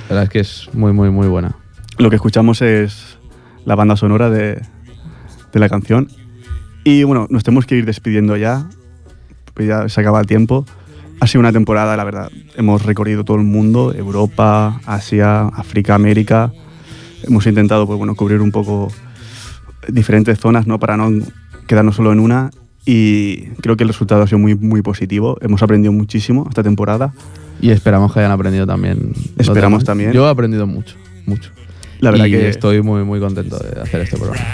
[0.08, 1.56] La verdad es que es muy, muy, muy buena.
[1.98, 3.18] Lo que escuchamos es
[3.64, 4.60] la banda sonora de,
[5.52, 6.08] de la canción.
[6.84, 8.68] Y bueno, nos tenemos que ir despidiendo ya,
[9.54, 10.64] pues ya se acaba el tiempo.
[11.20, 12.30] Ha sido una temporada, la verdad.
[12.56, 16.52] Hemos recorrido todo el mundo, Europa, Asia, África, América.
[17.24, 18.92] Hemos intentado, pues bueno, cubrir un poco
[19.88, 20.78] diferentes zonas, ¿no?
[20.78, 21.10] Para no
[21.66, 22.50] quedarnos solo en una.
[22.86, 25.36] Y creo que el resultado ha sido muy, muy positivo.
[25.40, 27.12] Hemos aprendido muchísimo esta temporada.
[27.60, 29.12] Y esperamos que hayan aprendido también.
[29.38, 30.12] Esperamos también.
[30.12, 30.96] Yo he aprendido mucho,
[31.26, 31.50] mucho.
[32.00, 34.46] La verdad y que estoy muy, muy contento de hacer este programa.